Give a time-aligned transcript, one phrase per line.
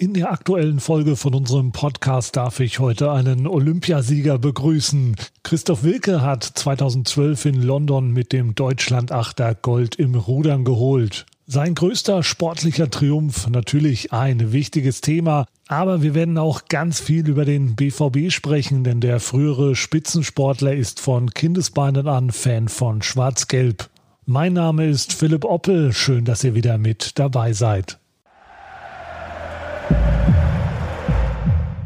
[0.00, 5.14] In der aktuellen Folge von unserem Podcast darf ich heute einen Olympiasieger begrüßen.
[5.42, 11.26] Christoph Wilke hat 2012 in London mit dem Deutschlandachter Gold im Rudern geholt.
[11.46, 17.44] Sein größter sportlicher Triumph, natürlich ein wichtiges Thema, aber wir werden auch ganz viel über
[17.44, 23.90] den BVB sprechen, denn der frühere Spitzensportler ist von Kindesbeinen an Fan von Schwarz-Gelb.
[24.24, 27.98] Mein Name ist Philipp Oppel, schön, dass ihr wieder mit dabei seid.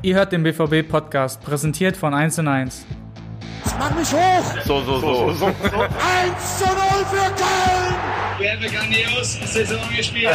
[0.04, 2.85] Ihr hört den BVB-Podcast, präsentiert von 1 und 1.
[3.79, 4.44] Mach mich hoch!
[4.67, 5.32] So, so, so.
[5.32, 5.54] so, 1
[6.58, 6.75] zu 0
[7.11, 7.94] für Köln!
[8.39, 10.29] Wir haben grandios Saison gespielt.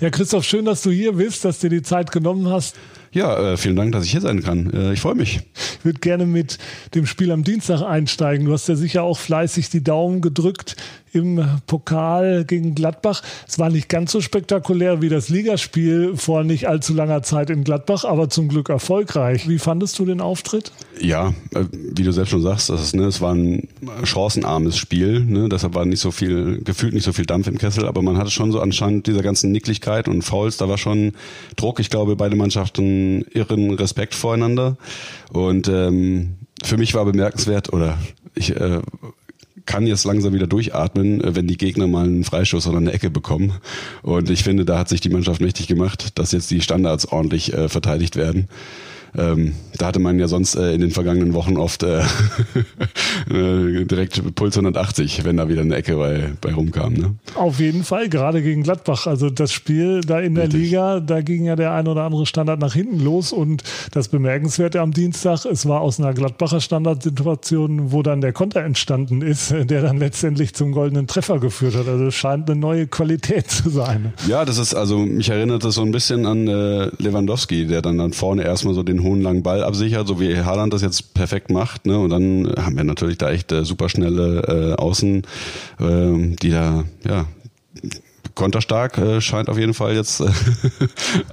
[0.00, 2.76] ja, Christoph, schön, dass du hier bist, dass du dir die Zeit genommen hast.
[3.12, 4.72] Ja, äh, vielen Dank, dass ich hier sein kann.
[4.72, 5.40] Äh, ich freue mich.
[5.78, 6.58] Ich würde gerne mit
[6.94, 8.46] dem Spiel am Dienstag einsteigen.
[8.46, 10.76] Du hast ja sicher auch fleißig die Daumen gedrückt
[11.14, 13.22] im Pokal gegen Gladbach.
[13.46, 17.64] Es war nicht ganz so spektakulär wie das Ligaspiel vor nicht allzu langer Zeit in
[17.64, 19.48] Gladbach, aber zum Glück erfolgreich.
[19.48, 20.72] Wie fandest du den Auftritt?
[21.00, 23.68] Ja, äh, wie du selbst schon sagst, das ist, ne, es war ein
[24.04, 25.20] chancenarmes Spiel.
[25.20, 28.18] Ne, deshalb war nicht so viel, gefühlt nicht so viel Dampf im Kessel, aber man
[28.18, 31.12] hatte schon so anscheinend dieser ganzen Nicklichkeit und Fouls, da war schon
[31.56, 31.80] Druck.
[31.80, 34.76] Ich glaube, beide Mannschaften irren Respekt voreinander.
[35.32, 37.98] Und ähm, für mich war bemerkenswert, oder
[38.34, 38.80] ich äh,
[39.66, 43.10] kann jetzt langsam wieder durchatmen, äh, wenn die Gegner mal einen Freischuss oder eine Ecke
[43.10, 43.54] bekommen.
[44.02, 47.52] Und ich finde, da hat sich die Mannschaft mächtig gemacht, dass jetzt die Standards ordentlich
[47.52, 48.48] äh, verteidigt werden.
[49.16, 52.00] Ähm, da hatte man ja sonst äh, in den vergangenen Wochen oft äh,
[53.30, 56.94] äh direkt Puls 180, wenn da wieder eine Ecke bei, bei rumkam.
[56.94, 57.14] Ne?
[57.34, 59.06] Auf jeden Fall, gerade gegen Gladbach.
[59.06, 60.62] Also das Spiel da in der Richtig.
[60.62, 64.80] Liga, da ging ja der ein oder andere Standard nach hinten los und das Bemerkenswerte
[64.80, 69.82] am Dienstag, es war aus einer Gladbacher Standardsituation, wo dann der Konter entstanden ist, der
[69.82, 71.86] dann letztendlich zum goldenen Treffer geführt hat.
[71.86, 74.12] Also es scheint eine neue Qualität zu sein.
[74.26, 77.98] Ja, das ist, also mich erinnert das so ein bisschen an äh, Lewandowski, der dann,
[77.98, 81.50] dann vorne erstmal so den hohen langen Ball absichert, so wie Haaland das jetzt perfekt
[81.50, 81.86] macht.
[81.86, 81.98] Ne?
[81.98, 85.22] Und dann haben wir natürlich da echt äh, super schnelle äh, Außen,
[85.80, 87.26] äh, die da, ja,
[88.34, 90.26] konterstark äh, scheint auf jeden Fall jetzt äh,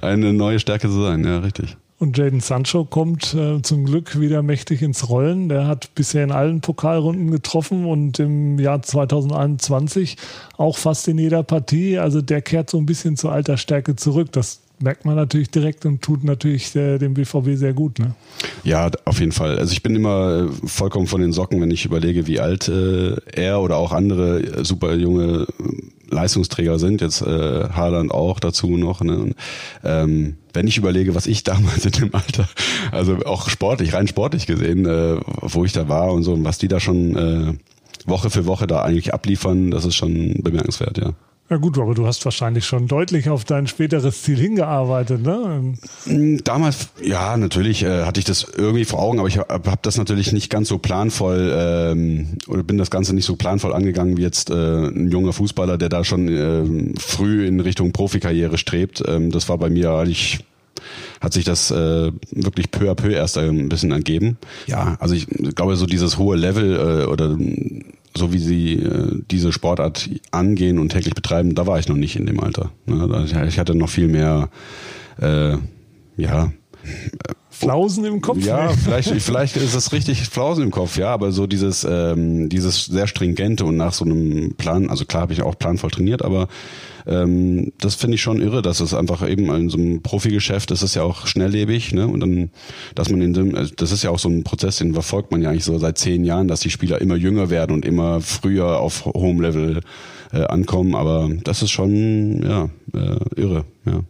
[0.00, 1.24] eine neue Stärke zu sein.
[1.24, 1.76] Ja, richtig.
[2.02, 5.48] Und Jaden Sancho kommt äh, zum Glück wieder mächtig ins Rollen.
[5.48, 10.16] Der hat bisher in allen Pokalrunden getroffen und im Jahr 2021
[10.56, 11.98] auch fast in jeder Partie.
[11.98, 14.32] Also der kehrt so ein bisschen zur alter Stärke zurück.
[14.32, 17.98] Das merkt man natürlich direkt und tut natürlich äh, dem BVB sehr gut.
[17.98, 18.14] Ne?
[18.64, 19.58] Ja, auf jeden Fall.
[19.58, 23.16] Also ich bin immer äh, vollkommen von den Socken, wenn ich überlege, wie alt äh,
[23.32, 27.00] er oder auch andere äh, super junge äh, Leistungsträger sind.
[27.00, 29.00] Jetzt äh, Haaland auch dazu noch.
[29.00, 29.16] Ne?
[29.18, 29.34] Und,
[29.84, 32.48] ähm, wenn ich überlege, was ich damals in dem Alter,
[32.90, 36.58] also auch sportlich, rein sportlich gesehen, äh, wo ich da war und so, und was
[36.58, 37.54] die da schon äh,
[38.04, 41.12] Woche für Woche da eigentlich abliefern, das ist schon bemerkenswert, ja.
[41.52, 45.74] Ja gut, aber du hast wahrscheinlich schon deutlich auf dein späteres Ziel hingearbeitet, ne?
[46.06, 49.82] Mm, damals, ja, natürlich äh, hatte ich das irgendwie vor Augen, aber ich habe hab
[49.82, 54.16] das natürlich nicht ganz so planvoll ähm, oder bin das Ganze nicht so planvoll angegangen
[54.16, 59.02] wie jetzt äh, ein junger Fußballer, der da schon äh, früh in Richtung Profikarriere strebt.
[59.06, 60.42] Ähm, das war bei mir eigentlich
[61.20, 64.38] hat sich das äh, wirklich peu à peu erst ein bisschen ergeben.
[64.66, 67.36] Ja, also ich glaube, so dieses hohe Level äh, oder
[68.16, 72.16] so wie sie äh, diese Sportart angehen und täglich betreiben, da war ich noch nicht
[72.16, 72.70] in dem Alter.
[72.86, 73.26] Ne?
[73.48, 74.50] Ich hatte noch viel mehr,
[75.20, 75.56] äh,
[76.16, 76.52] ja.
[77.50, 78.44] Flausen im Kopf?
[78.44, 82.86] Ja, vielleicht, vielleicht ist es richtig Flausen im Kopf, ja, aber so dieses, ähm, dieses
[82.86, 86.48] sehr stringente und nach so einem Plan, also klar habe ich auch planvoll trainiert, aber
[87.06, 90.82] ähm, das finde ich schon irre, dass es einfach eben in so einem Profigeschäft, das
[90.82, 92.06] ist ja auch schnelllebig, ne?
[92.06, 92.50] Und dann,
[92.94, 95.42] dass man in dem, also das ist ja auch so ein Prozess, den verfolgt man
[95.42, 98.80] ja eigentlich so seit zehn Jahren, dass die Spieler immer jünger werden und immer früher
[98.80, 99.80] auf hohem Level
[100.32, 100.94] äh, ankommen.
[100.94, 104.00] Aber das ist schon ja äh, irre, ja.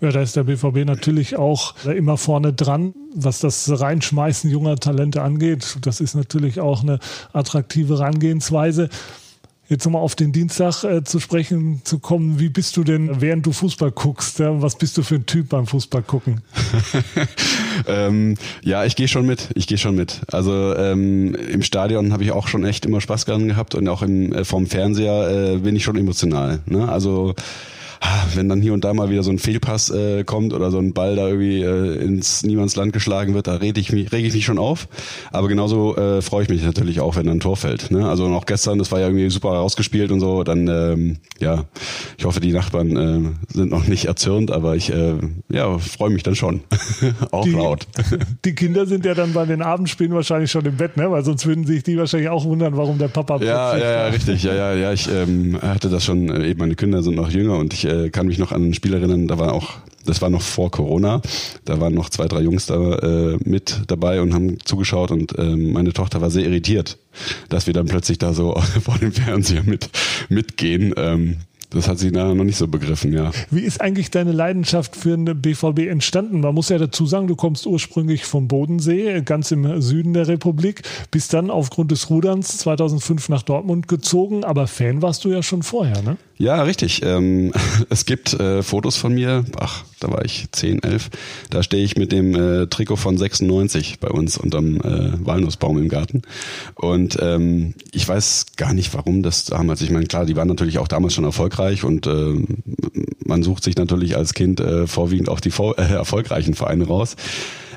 [0.00, 5.22] Ja, da ist der BVB natürlich auch immer vorne dran, was das Reinschmeißen junger Talente
[5.22, 5.78] angeht.
[5.80, 6.98] Das ist natürlich auch eine
[7.32, 8.90] attraktive Herangehensweise.
[9.68, 12.38] Jetzt nochmal auf den Dienstag äh, zu sprechen zu kommen.
[12.38, 14.38] Wie bist du denn, während du Fußball guckst?
[14.38, 14.62] Ja?
[14.62, 16.42] Was bist du für ein Typ beim Fußball gucken?
[17.88, 19.48] ähm, ja, ich gehe schon mit.
[19.54, 20.20] Ich gehe schon mit.
[20.30, 24.02] Also ähm, im Stadion habe ich auch schon echt immer Spaß dran gehabt und auch
[24.02, 26.60] im, äh, vom Fernseher äh, bin ich schon emotional.
[26.66, 26.88] Ne?
[26.88, 27.34] Also
[28.34, 30.92] wenn dann hier und da mal wieder so ein Fehlpass äh, kommt oder so ein
[30.92, 34.44] Ball da irgendwie äh, ins Niemandsland geschlagen wird, da rege ich mich, reg ich mich
[34.44, 34.88] schon auf.
[35.32, 37.90] Aber genauso äh, freue ich mich natürlich auch, wenn dann ein Tor fällt.
[37.90, 38.08] Ne?
[38.08, 40.42] Also auch gestern, das war ja irgendwie super rausgespielt und so.
[40.42, 41.64] Dann ähm, ja,
[42.18, 45.14] ich hoffe, die Nachbarn äh, sind noch nicht erzürnt, aber ich äh,
[45.50, 46.60] ja freue mich dann schon.
[47.30, 47.86] auch die, laut.
[48.44, 51.10] Die Kinder sind ja dann bei den Abendspielen wahrscheinlich schon im Bett, ne?
[51.10, 54.42] Weil sonst würden sich die wahrscheinlich auch wundern, warum der Papa ja, ja, ja, richtig.
[54.42, 54.92] Ja, ja, ja.
[54.92, 56.28] Ich ähm, hatte das schon.
[56.28, 58.74] Äh, eben meine Kinder sind noch jünger und ich äh, kann mich noch an ein
[58.74, 59.28] Spiel erinnern.
[59.28, 59.74] Da war auch,
[60.04, 61.22] das war noch vor Corona.
[61.64, 65.56] Da waren noch zwei, drei Jungs da äh, mit dabei und haben zugeschaut und äh,
[65.56, 66.98] meine Tochter war sehr irritiert,
[67.48, 69.88] dass wir dann plötzlich da so vor dem Fernseher mit
[70.28, 70.92] mitgehen.
[70.96, 71.38] Ähm,
[71.70, 73.32] das hat sie da noch nicht so begriffen, ja.
[73.50, 76.40] Wie ist eigentlich deine Leidenschaft für eine BVB entstanden?
[76.40, 80.82] Man muss ja dazu sagen, du kommst ursprünglich vom Bodensee, ganz im Süden der Republik,
[81.10, 85.62] bist dann aufgrund des Ruderns 2005 nach Dortmund gezogen, aber Fan warst du ja schon
[85.62, 86.16] vorher, ne?
[86.38, 87.02] Ja, richtig.
[87.02, 87.52] Ähm,
[87.88, 91.10] es gibt äh, Fotos von mir, ach, da war ich 10, 11,
[91.48, 95.88] da stehe ich mit dem äh, Trikot von 96 bei uns unterm äh, Walnussbaum im
[95.88, 96.22] Garten.
[96.74, 100.78] Und ähm, ich weiß gar nicht, warum das damals, ich meine, klar, die waren natürlich
[100.78, 102.34] auch damals schon erfolgreich und äh,
[103.24, 107.16] man sucht sich natürlich als Kind äh, vorwiegend auch die äh, erfolgreichen Vereine raus.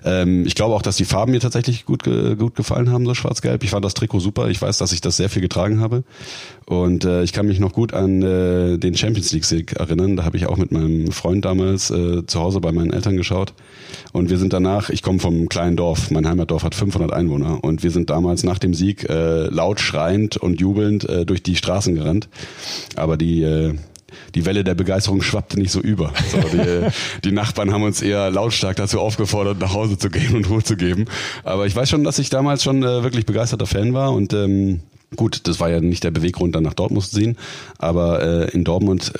[0.04, 3.14] Ähm, ich glaube auch, dass die Farben mir tatsächlich gut, ge gut gefallen haben, so
[3.14, 3.64] schwarz-gelb.
[3.64, 4.50] Ich fand das Trikot super.
[4.50, 6.04] Ich weiß, dass ich das sehr viel getragen habe.
[6.66, 10.16] Und äh, ich kann mich noch gut an äh, den Champions League-Sieg erinnern.
[10.16, 13.54] Da habe ich auch mit meinem Freund damals äh, zu Hause bei meinen Eltern geschaut.
[14.14, 17.64] Und wir sind danach, ich komme vom kleinen Dorf, mein Heimatdorf hat 500 Einwohner.
[17.64, 21.56] Und wir sind damals nach dem Sieg äh, laut schreiend und jubelnd äh, durch die
[21.56, 22.30] Straßen gerannt.
[22.96, 23.74] Aber die, äh,
[24.36, 26.14] die Welle der Begeisterung schwappte nicht so über.
[26.32, 26.88] So, die,
[27.24, 30.78] die Nachbarn haben uns eher lautstark dazu aufgefordert, nach Hause zu gehen und Ruhe zu
[30.78, 31.06] geben.
[31.44, 34.82] Aber ich weiß schon, dass ich damals schon äh, wirklich begeisterter Fan war und ähm,
[35.16, 37.38] gut, das war ja nicht der Beweggrund, dann nach Dortmund zu ziehen,
[37.78, 39.14] aber äh, in Dortmund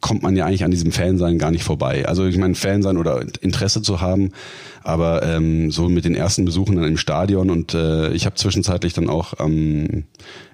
[0.00, 2.06] kommt man ja eigentlich an diesem Fansein gar nicht vorbei.
[2.06, 4.30] Also ich meine, Fan sein oder Interesse zu haben,
[4.82, 8.92] aber ähm, so mit den ersten Besuchen dann im Stadion und äh, ich habe zwischenzeitlich
[8.92, 10.04] dann auch ähm,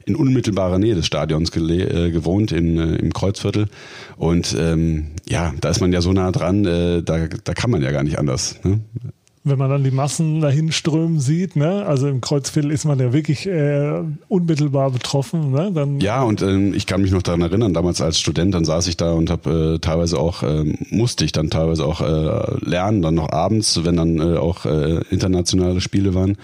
[0.06, 3.66] in unmittelbarer Nähe des Stadions äh, gewohnt, in, äh, im Kreuzviertel.
[4.16, 7.82] Und ähm, ja, da ist man ja so nah dran, äh, da, da kann man
[7.82, 8.60] ja gar nicht anders.
[8.62, 8.80] Ne?
[9.46, 11.86] Wenn man dann die Massen dahin strömen sieht, ne?
[11.86, 15.52] also im Kreuzviertel ist man ja wirklich äh, unmittelbar betroffen.
[15.52, 15.70] Ne?
[15.72, 18.88] Dann ja, und ähm, ich kann mich noch daran erinnern, damals als Student, dann saß
[18.88, 23.02] ich da und habe äh, teilweise auch, äh, musste ich dann teilweise auch äh, lernen,
[23.02, 26.38] dann noch abends, wenn dann äh, auch äh, internationale Spiele waren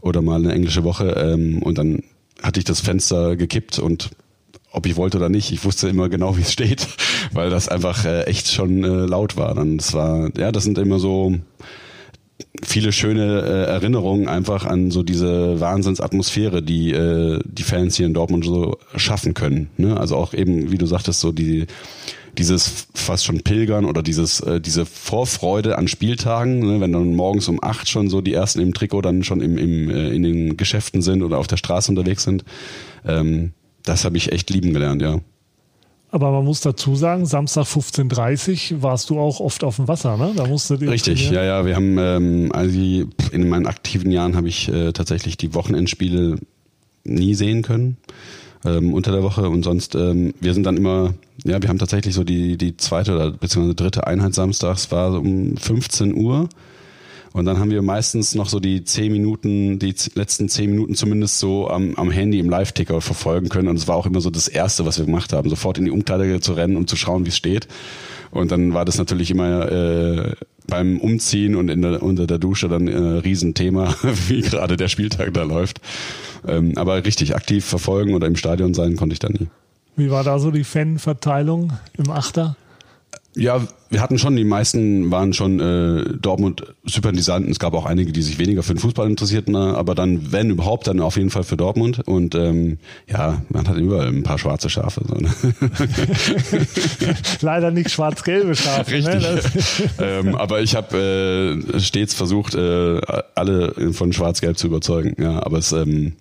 [0.00, 2.02] oder mal eine englische Woche ähm, und dann
[2.42, 4.10] hatte ich das Fenster gekippt und
[4.72, 6.86] ob ich wollte oder nicht, ich wusste immer genau, wie es steht,
[7.32, 9.54] weil das einfach äh, echt schon äh, laut war.
[9.54, 11.34] Dann das war, ja, das sind immer so
[12.62, 18.14] viele schöne äh, Erinnerungen einfach an so diese Wahnsinnsatmosphäre, die äh, die Fans hier in
[18.14, 19.70] Dortmund so schaffen können.
[19.76, 19.98] Ne?
[19.98, 21.66] Also auch eben, wie du sagtest, so die
[22.36, 26.80] dieses fast schon Pilgern oder dieses äh, diese Vorfreude an Spieltagen, ne?
[26.80, 29.90] wenn dann morgens um acht schon so die ersten im Trikot dann schon im, im
[29.90, 32.44] äh, in den Geschäften sind oder auf der Straße unterwegs sind.
[33.06, 33.52] Ähm,
[33.84, 35.20] das habe ich echt lieben gelernt, ja.
[36.16, 40.16] Aber man muss dazu sagen, Samstag 15.30 Uhr warst du auch oft auf dem Wasser,
[40.16, 40.32] ne?
[40.34, 41.44] Da musstet ihr Richtig, trainieren.
[41.44, 41.66] ja, ja.
[41.66, 42.78] Wir haben, ähm, also
[43.32, 46.38] in meinen aktiven Jahren habe ich äh, tatsächlich die Wochenendspiele
[47.04, 47.98] nie sehen können
[48.64, 51.12] ähm, unter der Woche und sonst, ähm, wir sind dann immer,
[51.44, 55.18] ja, wir haben tatsächlich so die, die zweite oder beziehungsweise dritte Einheit samstags war so
[55.18, 56.48] um 15 Uhr
[57.36, 61.38] und dann haben wir meistens noch so die zehn Minuten, die letzten zehn Minuten zumindest
[61.38, 63.68] so am, am Handy im Live-Ticker verfolgen können.
[63.68, 65.90] Und es war auch immer so das Erste, was wir gemacht haben, sofort in die
[65.90, 67.68] Umkleide zu rennen und zu schauen, wie es steht.
[68.30, 70.32] Und dann war das natürlich immer äh,
[70.66, 73.94] beim Umziehen und in der, unter der Dusche dann äh, Riesenthema,
[74.28, 75.82] wie gerade der Spieltag da läuft.
[76.48, 79.48] Ähm, aber richtig aktiv verfolgen oder im Stadion sein konnte ich da nie.
[79.94, 82.56] Wie war da so die Fanverteilung im Achter?
[83.38, 83.60] Ja,
[83.90, 87.50] wir hatten schon, die meisten waren schon äh, Dortmund-Sympathisanten.
[87.50, 89.74] Es gab auch einige, die sich weniger für den Fußball interessierten, ne?
[89.76, 92.00] aber dann, wenn überhaupt, dann auf jeden Fall für Dortmund.
[92.06, 95.02] Und ähm, ja, man hat überall ein paar schwarze Schafe.
[95.06, 95.30] So, ne?
[97.42, 99.02] Leider nicht schwarz-gelbe Schafe.
[99.02, 99.14] Ne?
[99.14, 99.78] Richtig.
[99.78, 99.90] Ne?
[100.00, 103.00] ähm, aber ich habe äh, stets versucht, äh,
[103.34, 105.22] alle von schwarz-gelb zu überzeugen.
[105.22, 105.72] Ja, aber es...
[105.72, 106.14] Ähm,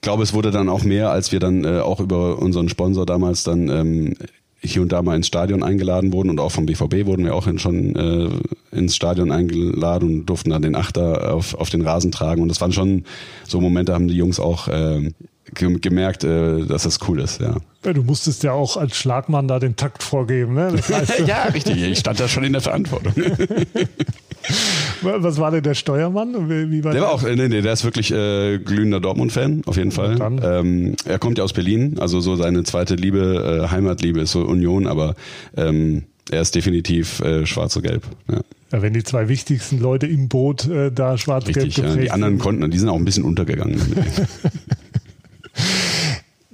[0.00, 3.42] glaube, es wurde dann auch mehr, als wir dann äh, auch über unseren Sponsor damals
[3.42, 4.14] dann ähm,
[4.60, 7.46] hier und da mal ins Stadion eingeladen wurden und auch vom BVB wurden wir auch
[7.58, 12.42] schon äh, ins Stadion eingeladen und durften dann den Achter auf, auf den Rasen tragen.
[12.42, 13.04] Und das waren schon
[13.46, 15.10] so Momente, haben die Jungs auch äh,
[15.54, 17.56] gemerkt, äh, dass das cool ist, ja.
[17.84, 17.92] ja.
[17.92, 20.72] Du musstest ja auch als Schlagmann da den Takt vorgeben, ne?
[20.74, 21.80] Das heißt, ja, richtig.
[21.82, 23.14] Ich stand da schon in der Verantwortung.
[25.02, 26.48] Was war denn der Steuermann?
[26.48, 29.76] Wie war der, der war auch, nee, nee, der ist wirklich äh, glühender Dortmund-Fan, auf
[29.76, 30.18] jeden Fall.
[30.42, 34.40] Ähm, er kommt ja aus Berlin, also so seine zweite Liebe, äh, Heimatliebe ist so
[34.40, 35.14] Union, aber
[35.56, 38.02] ähm, er ist definitiv äh, schwarz und gelb.
[38.30, 38.40] Ja.
[38.70, 42.70] Ja, wenn die zwei wichtigsten Leute im Boot äh, da schwarz-gelb ja, Die anderen konnten,
[42.70, 43.80] die sind auch ein bisschen untergegangen.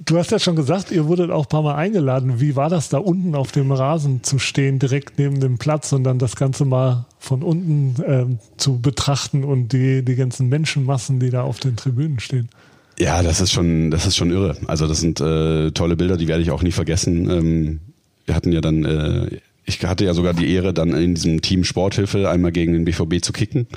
[0.07, 2.39] Du hast ja schon gesagt, ihr wurdet auch ein paar Mal eingeladen.
[2.39, 6.03] Wie war das da unten auf dem Rasen zu stehen, direkt neben dem Platz und
[6.03, 11.31] dann das Ganze mal von unten ähm, zu betrachten und die, die ganzen Menschenmassen, die
[11.31, 12.49] da auf den Tribünen stehen?
[12.99, 14.55] Ja, das ist schon, das ist schon irre.
[14.67, 17.29] Also das sind äh, tolle Bilder, die werde ich auch nie vergessen.
[17.29, 17.79] Ähm,
[18.25, 21.63] wir hatten ja dann, äh, ich hatte ja sogar die Ehre, dann in diesem Team
[21.63, 23.67] Sporthilfe einmal gegen den BVB zu kicken.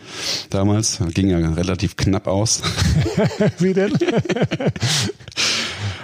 [0.51, 2.63] Damals ging ja relativ knapp aus.
[3.59, 3.93] Wie denn?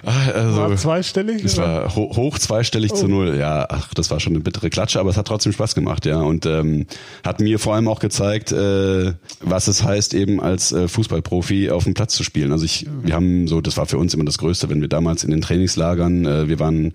[0.04, 1.44] Ah, also, war zweistellig?
[1.44, 2.96] Es war ho hoch zweistellig oh.
[2.96, 3.36] zu null.
[3.38, 6.20] Ja, ach, das war schon eine bittere Klatsche, aber es hat trotzdem Spaß gemacht, ja.
[6.20, 6.86] Und ähm,
[7.24, 11.84] hat mir vor allem auch gezeigt, äh, was es heißt, eben als äh, Fußballprofi auf
[11.84, 12.52] dem Platz zu spielen.
[12.52, 15.24] Also ich, wir haben so, das war für uns immer das Größte, wenn wir damals
[15.24, 16.92] in den Trainingslagern, äh, wir waren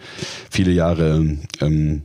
[0.49, 2.03] viele Jahre ähm,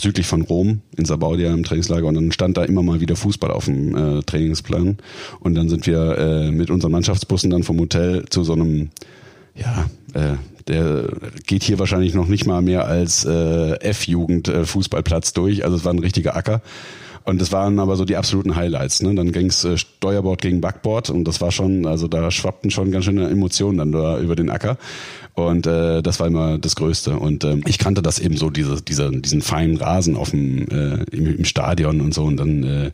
[0.00, 3.50] südlich von Rom in Sabaudia im Trainingslager und dann stand da immer mal wieder Fußball
[3.50, 4.98] auf dem äh, Trainingsplan
[5.40, 8.90] und dann sind wir äh, mit unseren Mannschaftsbussen dann vom Hotel zu so einem
[9.60, 10.36] ja, äh,
[10.66, 11.08] der
[11.46, 14.64] geht hier wahrscheinlich noch nicht mal mehr als äh, F-Jugend äh,
[15.34, 15.64] durch.
[15.64, 16.62] Also es war ein richtiger Acker.
[17.24, 19.02] Und das waren aber so die absoluten Highlights.
[19.02, 19.14] Ne?
[19.14, 23.04] Dann ging's äh, Steuerbord gegen Backboard und das war schon, also da schwappten schon ganz
[23.04, 24.78] schöne Emotionen dann da über den Acker.
[25.34, 27.18] Und äh, das war immer das Größte.
[27.18, 31.04] Und ähm, ich kannte das eben so, diese, diese, diesen feinen Rasen auf dem, äh,
[31.10, 32.90] im, im Stadion und so und dann äh,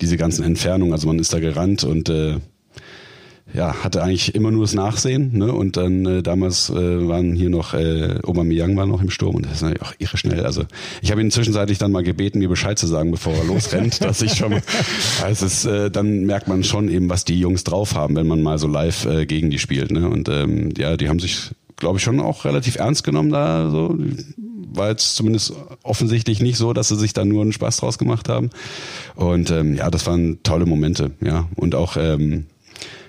[0.00, 0.94] diese ganzen Entfernungen.
[0.94, 2.36] Also man ist da gerannt und äh,
[3.52, 5.52] ja, hatte eigentlich immer nur das Nachsehen, ne?
[5.52, 9.44] Und dann äh, damals äh, waren hier noch äh, Aubameyang war noch im Sturm und
[9.44, 10.46] das ist natürlich auch irre schnell.
[10.46, 10.64] Also
[11.02, 14.22] ich habe ihn zwischenzeitlich dann mal gebeten, mir Bescheid zu sagen, bevor er losrennt, dass
[14.22, 14.60] ich schon.
[15.22, 18.42] Also es, äh, dann merkt man schon eben, was die Jungs drauf haben, wenn man
[18.42, 20.08] mal so live äh, gegen die spielt, ne?
[20.08, 23.70] Und ähm, ja, die haben sich, glaube ich, schon auch relativ ernst genommen da.
[23.70, 23.98] So
[24.72, 28.28] war jetzt zumindest offensichtlich nicht so, dass sie sich da nur einen Spaß draus gemacht
[28.28, 28.50] haben.
[29.14, 31.48] Und ähm, ja, das waren tolle Momente, ja.
[31.54, 32.46] Und auch ähm,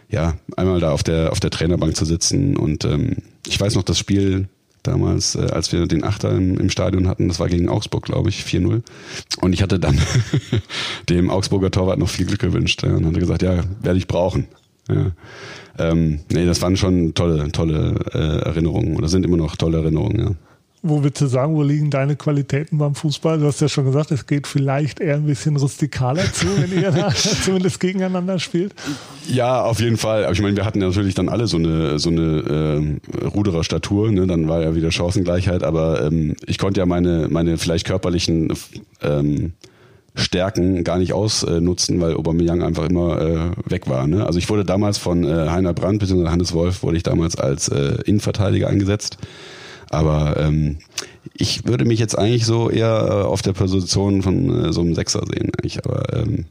[0.09, 2.57] ja, einmal da auf der, auf der Trainerbank zu sitzen.
[2.57, 4.47] Und ähm, ich weiß noch, das Spiel
[4.83, 8.29] damals, äh, als wir den Achter im, im Stadion hatten, das war gegen Augsburg, glaube
[8.29, 8.81] ich, 4-0.
[9.41, 10.00] Und ich hatte dann
[11.09, 14.47] dem Augsburger Torwart noch viel Glück gewünscht ja, und hatte gesagt, ja, werde ich brauchen.
[14.88, 15.12] Ja.
[15.77, 20.19] Ähm, nee, das waren schon tolle, tolle äh, Erinnerungen oder sind immer noch tolle Erinnerungen,
[20.19, 20.35] ja
[20.88, 23.39] wo würdest du sagen, wo liegen deine Qualitäten beim Fußball?
[23.39, 26.92] Du hast ja schon gesagt, es geht vielleicht eher ein bisschen rustikaler zu, wenn ihr
[26.92, 27.12] da
[27.44, 28.74] zumindest gegeneinander spielt.
[29.27, 30.25] Ja, auf jeden Fall.
[30.25, 34.12] Aber ich meine, wir hatten ja natürlich dann alle so eine so eine äh, Ruderer-Statur,
[34.12, 34.27] ne?
[34.27, 38.54] dann war ja wieder Chancengleichheit, aber ähm, ich konnte ja meine, meine vielleicht körperlichen
[39.01, 39.54] ähm,
[40.13, 44.06] Stärken gar nicht ausnutzen, weil Aubameyang einfach immer äh, weg war.
[44.06, 44.25] Ne?
[44.25, 46.27] Also ich wurde damals von äh, Heiner Brandt bzw.
[46.27, 49.18] Hannes Wolf wurde ich damals als äh, Innenverteidiger eingesetzt.
[49.96, 50.78] Aber ähm,
[51.34, 54.96] ich würde mich jetzt eigentlich so eher äh, auf der Position von äh, so einem
[54.96, 55.52] Sechser sehen.
[55.58, 55.84] Eigentlich.
[55.86, 56.46] Aber ähm,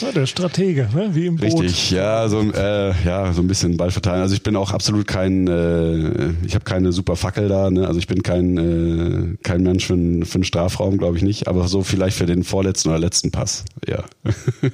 [0.00, 1.10] ja, der Stratege, ne?
[1.12, 1.62] wie im Boot.
[1.62, 4.22] Richtig, ja, so, äh, ja, so ein bisschen Ball verteilen.
[4.22, 7.86] Also ich bin auch absolut kein, äh, ich habe keine super Fackel da, ne?
[7.86, 11.48] also ich bin kein, äh, kein Mensch für, einen, für einen Strafraum, glaube ich nicht,
[11.48, 14.04] aber so vielleicht für den vorletzten oder letzten Pass, ja.
[14.24, 14.32] ja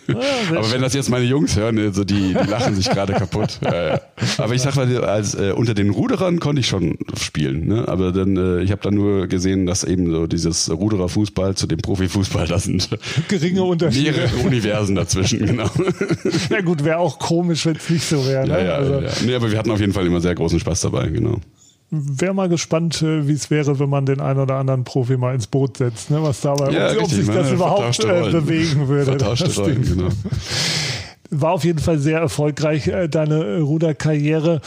[0.51, 3.59] aber wenn das jetzt meine Jungs hören, also die, die lachen sich gerade kaputt.
[3.63, 4.01] Ja, ja.
[4.39, 7.89] Aber ich sag mal, als äh, unter den Ruderern konnte ich schon spielen, ne?
[7.89, 11.79] aber dann, äh, ich habe dann nur gesehen, dass eben so dieses Rudererfußball zu dem
[11.79, 12.89] Profifußball, das sind
[13.29, 14.13] geringe Unterschiede.
[14.13, 15.71] mehrere Universen dazu dazwischen, genau.
[16.51, 18.47] Na gut, wäre auch komisch, wenn es nicht so wäre.
[18.47, 18.53] Ne?
[18.53, 19.11] Ja, ja, also, ja.
[19.25, 21.41] Nee, aber wir hatten auf jeden Fall immer sehr großen Spaß dabei, genau.
[21.91, 25.35] Wäre mal gespannt, äh, wie es wäre, wenn man den einen oder anderen Profi mal
[25.35, 26.21] ins Boot setzt, ne?
[26.21, 29.13] was dabei, ja, ob, ob sich das überhaupt äh, bewegen würde.
[29.13, 30.09] Vertauschte Rollen, genau
[31.31, 34.61] war auf jeden Fall sehr erfolgreich, äh, deine Ruderkarriere.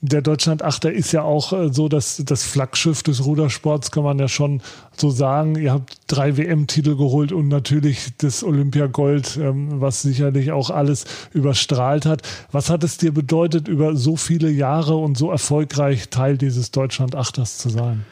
[0.00, 4.28] Der Deutschland-Achter ist ja auch äh, so dass das Flaggschiff des Rudersports, kann man ja
[4.28, 4.60] schon
[4.96, 5.56] so sagen.
[5.56, 12.06] Ihr habt drei WM-Titel geholt und natürlich das Olympiagold, ähm, was sicherlich auch alles überstrahlt
[12.06, 12.22] hat.
[12.52, 17.58] Was hat es dir bedeutet, über so viele Jahre und so erfolgreich Teil dieses Deutschland-Achters
[17.58, 18.04] zu sein?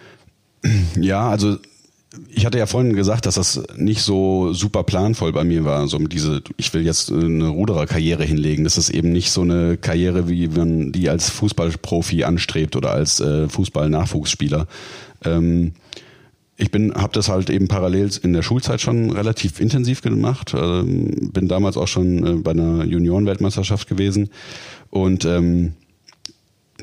[0.98, 1.58] Ja, also
[2.28, 5.86] ich hatte ja vorhin gesagt, dass das nicht so super planvoll bei mir war.
[5.88, 8.64] So diese, ich will jetzt eine Rudererkarriere hinlegen.
[8.64, 13.20] Das ist eben nicht so eine Karriere, wie man die als Fußballprofi anstrebt oder als
[13.20, 14.66] äh, Fußball-Nachwuchsspieler.
[15.24, 15.72] Ähm,
[16.56, 20.54] ich bin, habe das halt eben parallel in der Schulzeit schon relativ intensiv gemacht.
[20.56, 24.30] Ähm, bin damals auch schon äh, bei einer Junioren-Weltmeisterschaft gewesen
[24.90, 25.74] und ähm,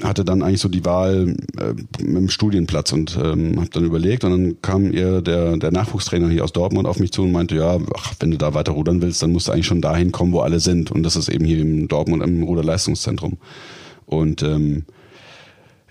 [0.03, 4.23] hatte dann eigentlich so die Wahl äh, mit dem Studienplatz und ähm, habe dann überlegt
[4.23, 7.55] und dann kam ihr der, der Nachwuchstrainer hier aus Dortmund auf mich zu und meinte,
[7.55, 10.33] ja, ach, wenn du da weiter rudern willst, dann musst du eigentlich schon dahin kommen,
[10.33, 10.91] wo alle sind.
[10.91, 13.37] Und das ist eben hier in Dortmund im Ruderleistungszentrum.
[14.05, 14.85] Und ähm,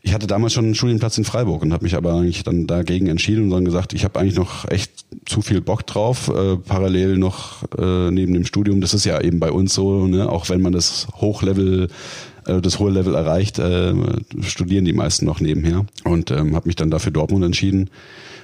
[0.02, 3.08] ich hatte damals schon einen Studienplatz in Freiburg und habe mich aber eigentlich dann dagegen
[3.08, 7.18] entschieden und dann gesagt, ich habe eigentlich noch echt zu viel Bock drauf, äh, parallel
[7.18, 8.80] noch äh, neben dem Studium.
[8.80, 10.28] Das ist ja eben bei uns so, ne?
[10.28, 11.88] auch wenn man das Hochlevel
[12.46, 13.94] äh, das hohe Level erreicht, äh,
[14.40, 17.90] studieren die meisten noch nebenher und ähm, habe mich dann dafür Dortmund entschieden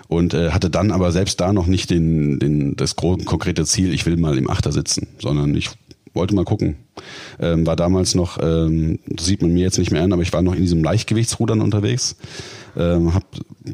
[0.09, 4.07] und äh, hatte dann aber selbst da noch nicht den, den das konkrete Ziel, ich
[4.07, 5.71] will mal im Achter sitzen, sondern ich
[6.17, 6.77] wollte mal gucken.
[7.39, 10.33] Ähm, war damals noch, ähm, das sieht man mir jetzt nicht mehr an, aber ich
[10.33, 12.17] war noch in diesem Leichtgewichtsrudern unterwegs.
[12.77, 13.25] Ähm, hab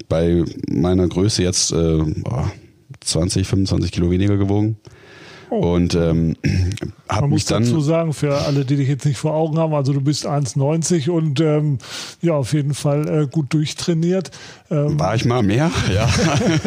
[0.09, 1.99] bei meiner Größe jetzt äh,
[3.01, 4.77] 20, 25 Kilo weniger gewogen.
[5.53, 5.75] Oh.
[5.75, 6.35] Und ähm,
[7.11, 7.63] habe mich dann.
[7.63, 11.11] dazu sagen, für alle, die dich jetzt nicht vor Augen haben, also du bist 1,90
[11.11, 11.77] und ähm,
[12.23, 14.31] ja, auf jeden Fall äh, gut durchtrainiert.
[14.71, 16.09] Ähm, War ich mal mehr, ja.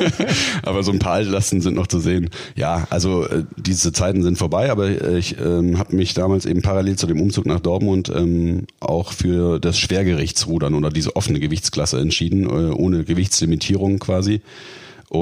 [0.62, 2.30] aber so ein paar Altlasten sind noch zu sehen.
[2.56, 6.96] Ja, also äh, diese Zeiten sind vorbei, aber ich ähm, habe mich damals eben parallel
[6.96, 12.44] zu dem Umzug nach Dortmund ähm, auch für das Schwergerichtsrudern oder diese offene Gewichtsklasse entschieden,
[12.44, 14.42] äh, ohne Gewichtslimitierung quasi.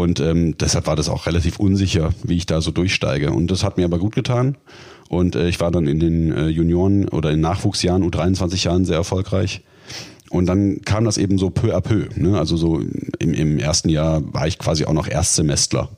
[0.01, 3.31] Und ähm, deshalb war das auch relativ unsicher, wie ich da so durchsteige.
[3.31, 4.57] Und das hat mir aber gut getan.
[5.09, 8.97] Und äh, ich war dann in den äh, Junioren oder in Nachwuchsjahren, U23 Jahren sehr
[8.97, 9.61] erfolgreich.
[10.29, 12.07] Und dann kam das eben so peu à peu.
[12.15, 12.37] Ne?
[12.39, 12.81] Also so
[13.19, 15.89] im, im ersten Jahr war ich quasi auch noch Erstsemestler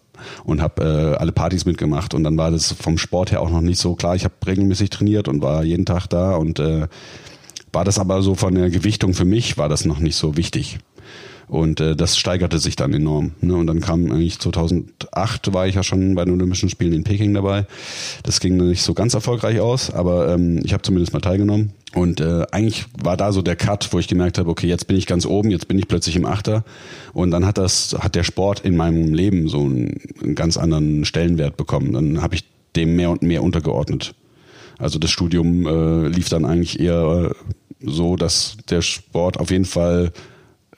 [0.43, 2.13] und habe äh, alle Partys mitgemacht.
[2.13, 4.15] Und dann war das vom Sport her auch noch nicht so klar.
[4.15, 6.35] Ich habe regelmäßig trainiert und war jeden Tag da.
[6.35, 6.87] Und äh,
[7.71, 10.79] war das aber so von der Gewichtung für mich, war das noch nicht so wichtig.
[11.47, 13.31] Und äh, das steigerte sich dann enorm.
[13.41, 13.55] Ne?
[13.55, 17.33] Und dann kam eigentlich 2008 war ich ja schon bei den Olympischen Spielen in Peking
[17.33, 17.67] dabei.
[18.23, 21.73] Das ging nicht so ganz erfolgreich aus, aber ähm, ich habe zumindest mal teilgenommen.
[21.93, 24.97] Und äh, eigentlich war da so der Cut, wo ich gemerkt habe, okay, jetzt bin
[24.97, 26.65] ich ganz oben, jetzt bin ich plötzlich im Achter.
[27.13, 31.05] Und dann hat das, hat der Sport in meinem Leben so einen, einen ganz anderen
[31.05, 31.93] Stellenwert bekommen.
[31.93, 32.43] Dann habe ich
[32.75, 34.13] dem mehr und mehr untergeordnet.
[34.77, 37.31] Also das Studium äh, lief dann eigentlich eher
[37.81, 40.11] so, dass der Sport auf jeden Fall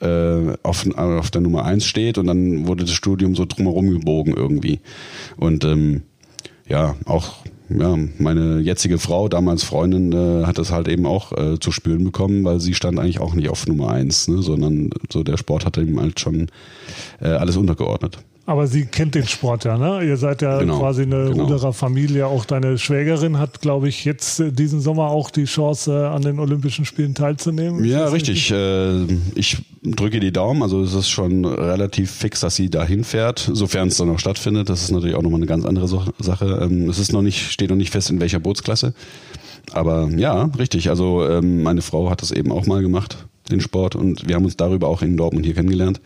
[0.00, 4.34] äh, auf, auf der Nummer eins steht und dann wurde das Studium so drumherum gebogen
[4.34, 4.80] irgendwie.
[5.36, 6.02] Und ähm,
[6.68, 11.58] ja, auch ja, meine jetzige Frau, damals Freundin, äh, hat das halt eben auch äh,
[11.60, 15.22] zu spüren bekommen, weil sie stand eigentlich auch nicht auf Nummer eins, ne, sondern so
[15.22, 16.48] der Sport hat ihm halt schon
[17.20, 18.18] äh, alles untergeordnet.
[18.48, 20.02] Aber sie kennt den Sport ja, ne?
[20.06, 21.44] Ihr seid ja genau, quasi eine genau.
[21.44, 22.26] Ruderer-Familie.
[22.26, 26.22] Auch deine Schwägerin hat, glaube ich, jetzt äh, diesen Sommer auch die Chance, äh, an
[26.22, 27.84] den Olympischen Spielen teilzunehmen.
[27.84, 28.50] Ja, richtig.
[28.50, 28.52] richtig?
[28.52, 30.62] Äh, ich drücke die Daumen.
[30.62, 34.70] Also es ist schon relativ fix, dass sie dahin fährt, sofern es dann noch stattfindet.
[34.70, 36.58] Das ist natürlich auch nochmal eine ganz andere Sache.
[36.62, 38.94] Ähm, es ist noch nicht, steht noch nicht fest, in welcher Bootsklasse.
[39.72, 40.88] Aber ja, richtig.
[40.88, 43.94] Also ähm, meine Frau hat das eben auch mal gemacht, den Sport.
[43.94, 46.00] Und wir haben uns darüber auch in Dortmund hier kennengelernt.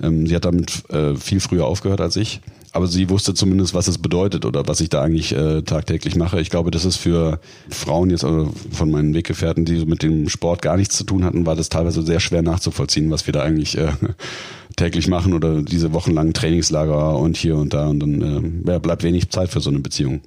[0.00, 2.40] Ähm, sie hat damit äh, viel früher aufgehört als ich,
[2.72, 6.40] aber sie wusste zumindest, was es bedeutet oder was ich da eigentlich äh, tagtäglich mache.
[6.40, 10.62] Ich glaube, das ist für Frauen jetzt also von meinen Weggefährten, die mit dem Sport
[10.62, 13.76] gar nichts zu tun hatten, war das teilweise sehr schwer nachzuvollziehen, was wir da eigentlich
[13.76, 13.92] äh,
[14.76, 19.30] täglich machen oder diese wochenlangen Trainingslager und hier und da und dann äh, bleibt wenig
[19.30, 20.22] Zeit für so eine Beziehung.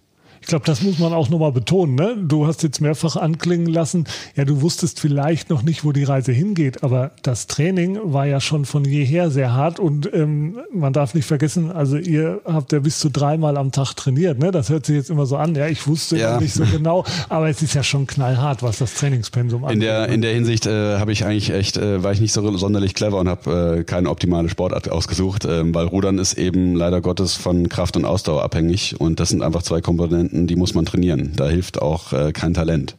[0.46, 1.96] Ich glaube, das muss man auch nochmal betonen.
[1.96, 2.16] Ne?
[2.24, 4.06] Du hast jetzt mehrfach anklingen lassen,
[4.36, 8.40] ja, du wusstest vielleicht noch nicht, wo die Reise hingeht, aber das Training war ja
[8.40, 12.80] schon von jeher sehr hart und ähm, man darf nicht vergessen, also ihr habt ja
[12.80, 14.38] bis zu dreimal am Tag trainiert.
[14.38, 14.52] Ne?
[14.52, 15.56] Das hört sich jetzt immer so an.
[15.56, 16.40] Ja, ich wusste ja.
[16.40, 19.74] nicht so genau, aber es ist ja schon knallhart, was das Trainingspensum angeht.
[19.74, 22.56] In der, in der Hinsicht äh, habe ich eigentlich echt, äh, war ich nicht so
[22.56, 27.02] sonderlich clever und habe äh, keine optimale Sportart ausgesucht, äh, weil Rudern ist eben leider
[27.02, 30.74] Gottes von Kraft und Ausdauer abhängig und das sind einfach zwei Komponenten, Komponenten, die muss
[30.74, 31.32] man trainieren.
[31.36, 32.96] Da hilft auch äh, kein Talent.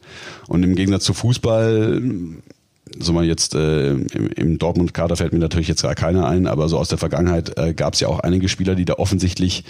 [0.49, 2.01] Und im Gegensatz zu Fußball,
[2.99, 6.69] so mal jetzt äh, im, im Dortmund-Kader fällt mir natürlich jetzt gar keiner ein, aber
[6.69, 9.65] so aus der Vergangenheit äh, gab es ja auch einige Spieler, die da offensichtlich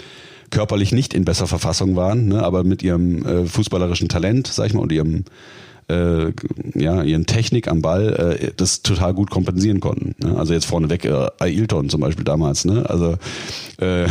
[0.49, 4.73] körperlich nicht in besser Verfassung waren, ne, aber mit ihrem äh, fußballerischen Talent, sag ich
[4.73, 5.25] mal, und ihrem
[5.89, 6.31] äh,
[6.75, 10.15] ja, ihren Technik am Ball äh, das total gut kompensieren konnten.
[10.21, 10.37] Ne?
[10.37, 12.89] Also jetzt vorneweg äh, Ailton zum Beispiel damals, ne?
[12.89, 13.17] Also
[13.79, 14.07] äh,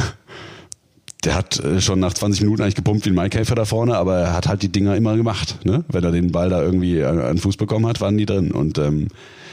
[1.24, 4.18] der hat äh, schon nach 20 Minuten eigentlich gepumpt wie ein Maikäfer da vorne, aber
[4.18, 5.64] er hat halt die Dinger immer gemacht.
[5.64, 5.84] Ne?
[5.88, 8.52] Wenn er den Ball da irgendwie an, an Fuß bekommen hat, waren die drin.
[8.52, 9.08] Und ähm,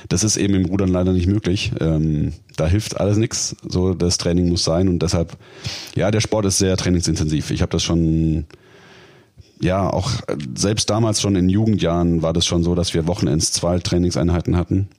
[0.10, 1.72] das ist eben im Rudern leider nicht möglich.
[1.80, 3.56] Ähm, da hilft alles nichts.
[3.68, 5.38] So, das Training muss sein und deshalb,
[5.96, 7.52] ja, der Sport ist sehr trainingsintensiv.
[7.52, 8.46] Ich habe das schon,
[9.60, 10.12] ja, auch
[10.56, 14.90] selbst damals schon in Jugendjahren war das schon so, dass wir Wochenends zwei Trainingseinheiten hatten.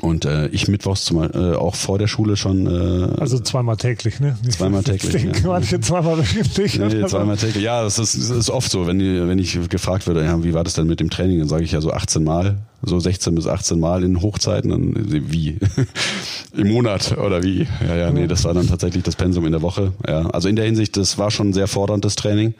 [0.00, 2.66] Und äh, ich mittwochs zum, äh, auch vor der Schule schon.
[2.66, 4.36] Äh, also zweimal täglich, ne?
[4.44, 5.22] Nicht zweimal täglich.
[5.22, 5.32] Ja.
[5.44, 6.78] manche zweimal wöchentlich.
[6.78, 7.62] Nee, zweimal täglich.
[7.62, 10.52] Ja, das ist, das ist oft so, wenn, die, wenn ich gefragt werde, ja, wie
[10.52, 13.34] war das denn mit dem Training, dann sage ich ja so 18 Mal, so 16
[13.36, 14.70] bis 18 Mal in Hochzeiten.
[14.70, 14.94] Dann
[15.30, 15.58] wie?
[16.56, 17.66] Im Monat oder wie?
[17.86, 19.92] Ja, ja, nee, das war dann tatsächlich das Pensum in der Woche.
[20.06, 22.54] Ja, also in der Hinsicht, das war schon sehr forderndes Training.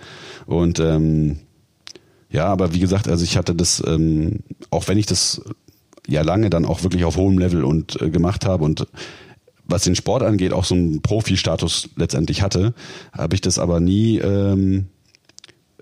[0.46, 1.38] Und ähm,
[2.30, 5.40] ja, aber wie gesagt, also ich hatte das, ähm, auch wenn ich das
[6.06, 8.86] ja lange dann auch wirklich auf hohem Level und äh, gemacht habe und
[9.66, 12.74] was den Sport angeht, auch so einen Profi-Status letztendlich hatte,
[13.12, 14.88] habe ich das aber nie ähm,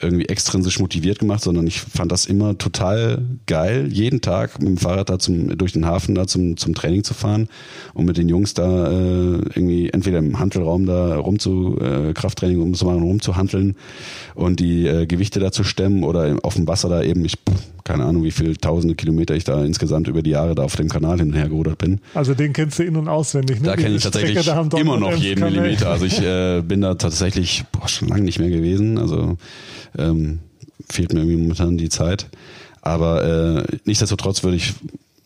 [0.03, 4.77] irgendwie extrinsisch motiviert gemacht, sondern ich fand das immer total geil, jeden Tag mit dem
[4.77, 7.49] Fahrrad da zum, durch den Hafen da zum, zum Training zu fahren
[7.95, 12.61] und mit den Jungs da äh, irgendwie entweder im Handelraum da rum zu äh, Krafttraining
[12.61, 13.77] umzumachen, rumzuhandeln
[14.35, 17.39] und die äh, Gewichte da zu stemmen oder auf dem Wasser da eben, ich
[17.85, 20.89] keine Ahnung, wie viele tausende Kilometer ich da insgesamt über die Jahre da auf dem
[20.89, 22.01] Kanal hin und her gerudert bin.
[22.15, 23.67] Also den kennst du in- und auswendig, ne?
[23.67, 25.91] Da kenne ich tatsächlich immer noch jeden Millimeter.
[25.91, 28.99] Also ich äh, bin da tatsächlich boah, schon lange nicht mehr gewesen.
[28.99, 29.37] Also
[29.99, 30.41] ähm,
[30.89, 32.29] fehlt mir irgendwie momentan die Zeit.
[32.81, 34.75] Aber äh, nichtsdestotrotz würde ich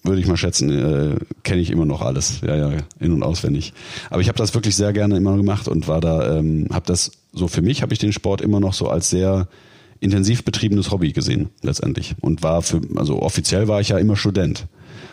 [0.03, 3.73] würde ich mal schätzen, äh, kenne ich immer noch alles, ja ja in und auswendig.
[4.09, 7.11] Aber ich habe das wirklich sehr gerne immer gemacht und war da, ähm, habe das
[7.33, 9.49] so für mich habe ich den Sport immer noch so als sehr
[10.01, 14.67] intensiv betriebenes Hobby gesehen letztendlich und war für also offiziell war ich ja immer Student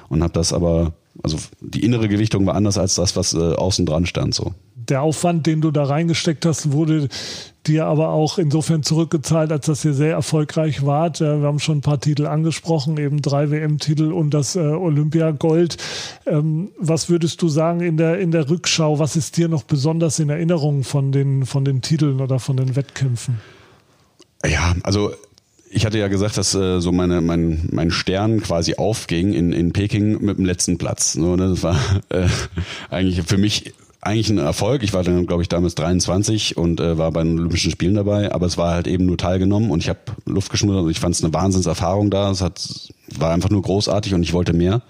[0.10, 3.86] und habe das aber also die innere Gewichtung war anders als das, was äh, außen
[3.86, 4.54] dran stand so.
[4.76, 7.08] Der Aufwand, den du da reingesteckt hast, wurde
[7.68, 11.22] dir aber auch insofern zurückgezahlt, als dass ihr sehr erfolgreich wart.
[11.22, 15.78] Wir haben schon ein paar Titel angesprochen, eben drei WM-Titel und das äh, Olympiagold.
[16.26, 19.00] Ähm, was würdest du sagen in der, in der Rückschau?
[19.00, 22.76] Was ist dir noch besonders in Erinnerung von den, von den Titeln oder von den
[22.76, 23.40] Wettkämpfen?
[24.46, 25.14] Ja, also
[25.70, 29.74] ich hatte ja gesagt, dass äh, so meine, mein, mein Stern quasi aufging in, in
[29.74, 31.14] Peking mit dem letzten Platz.
[31.14, 31.50] So, ne?
[31.50, 31.78] Das war
[32.10, 32.28] äh,
[32.90, 34.84] eigentlich für mich eigentlich ein Erfolg.
[34.84, 38.32] Ich war dann, glaube ich, damals 23 und äh, war bei den Olympischen Spielen dabei,
[38.32, 41.16] aber es war halt eben nur teilgenommen und ich habe Luft geschmuddert und ich fand
[41.16, 42.30] es eine Wahnsinnserfahrung da.
[42.30, 44.82] Es hat, war einfach nur großartig und ich wollte mehr.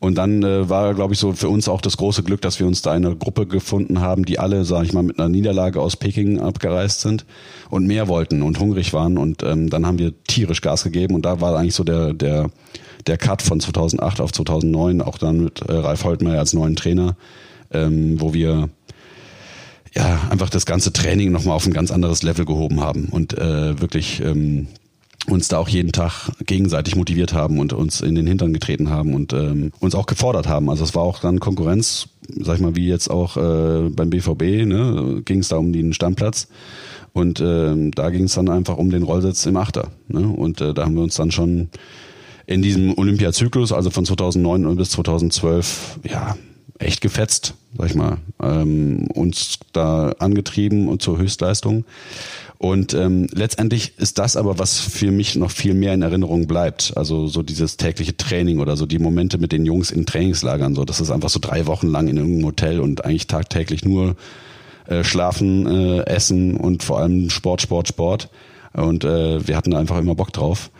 [0.00, 2.66] Und dann äh, war, glaube ich, so für uns auch das große Glück, dass wir
[2.66, 5.96] uns da eine Gruppe gefunden haben, die alle, sage ich mal, mit einer Niederlage aus
[5.96, 7.26] Peking abgereist sind
[7.68, 9.18] und mehr wollten und hungrig waren.
[9.18, 12.50] Und ähm, dann haben wir tierisch Gas gegeben und da war eigentlich so der der
[13.06, 17.16] der Cut von 2008 auf 2009, auch dann mit äh, Ralf Holtmeier als neuen Trainer,
[17.70, 18.70] ähm, wo wir
[19.94, 23.80] ja einfach das ganze Training nochmal auf ein ganz anderes Level gehoben haben und äh,
[23.80, 24.68] wirklich ähm,
[25.26, 29.14] uns da auch jeden Tag gegenseitig motiviert haben und uns in den Hintern getreten haben
[29.14, 30.70] und ähm, uns auch gefordert haben.
[30.70, 32.08] Also es war auch dann Konkurrenz,
[32.40, 35.92] sag ich mal, wie jetzt auch äh, beim BVB, ne, ging es da um den
[35.92, 36.48] Stammplatz.
[37.12, 39.88] Und äh, da ging es dann einfach um den Rollsitz im Achter.
[40.08, 40.28] Ne?
[40.28, 41.68] Und äh, da haben wir uns dann schon
[42.46, 46.36] in diesem Olympiazyklus, also von 2009 bis 2012, ja,
[46.78, 51.84] echt gefetzt, sag ich mal, ähm, uns da angetrieben und zur Höchstleistung.
[52.62, 56.92] Und ähm, letztendlich ist das aber, was für mich noch viel mehr in Erinnerung bleibt.
[56.94, 60.74] Also so dieses tägliche Training oder so die Momente mit den Jungs in Trainingslagern.
[60.74, 64.14] So, das ist einfach so drei Wochen lang in irgendeinem Hotel und eigentlich tagtäglich nur
[64.88, 68.28] äh, schlafen, äh, essen und vor allem Sport, Sport, Sport.
[68.74, 70.70] Und äh, wir hatten einfach immer Bock drauf.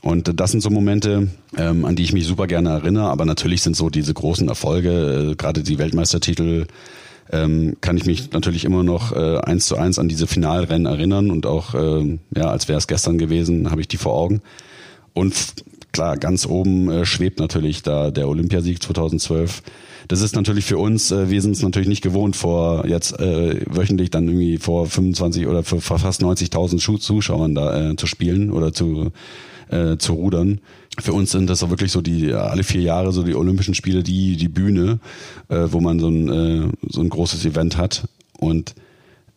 [0.00, 3.10] Und das sind so Momente, ähm, an die ich mich super gerne erinnere.
[3.10, 6.66] Aber natürlich sind so diese großen Erfolge, äh, gerade die Weltmeistertitel,
[7.32, 11.30] ähm, kann ich mich natürlich immer noch äh, eins zu eins an diese Finalrennen erinnern
[11.30, 14.42] und auch, äh, ja, als wäre es gestern gewesen, habe ich die vor Augen.
[15.12, 15.34] Und
[15.92, 19.62] klar, ganz oben äh, schwebt natürlich da der Olympiasieg 2012.
[20.08, 23.60] Das ist natürlich für uns, äh, wir sind es natürlich nicht gewohnt, vor jetzt äh,
[23.66, 28.72] wöchentlich dann irgendwie vor 25 oder vor fast 90.000 Zuschauern da äh, zu spielen oder
[28.72, 29.10] zu
[29.68, 30.60] äh, zu rudern.
[30.98, 34.02] Für uns sind das auch wirklich so die alle vier Jahre so die Olympischen Spiele,
[34.02, 34.98] die die Bühne,
[35.48, 38.74] äh, wo man so ein äh, so ein großes Event hat und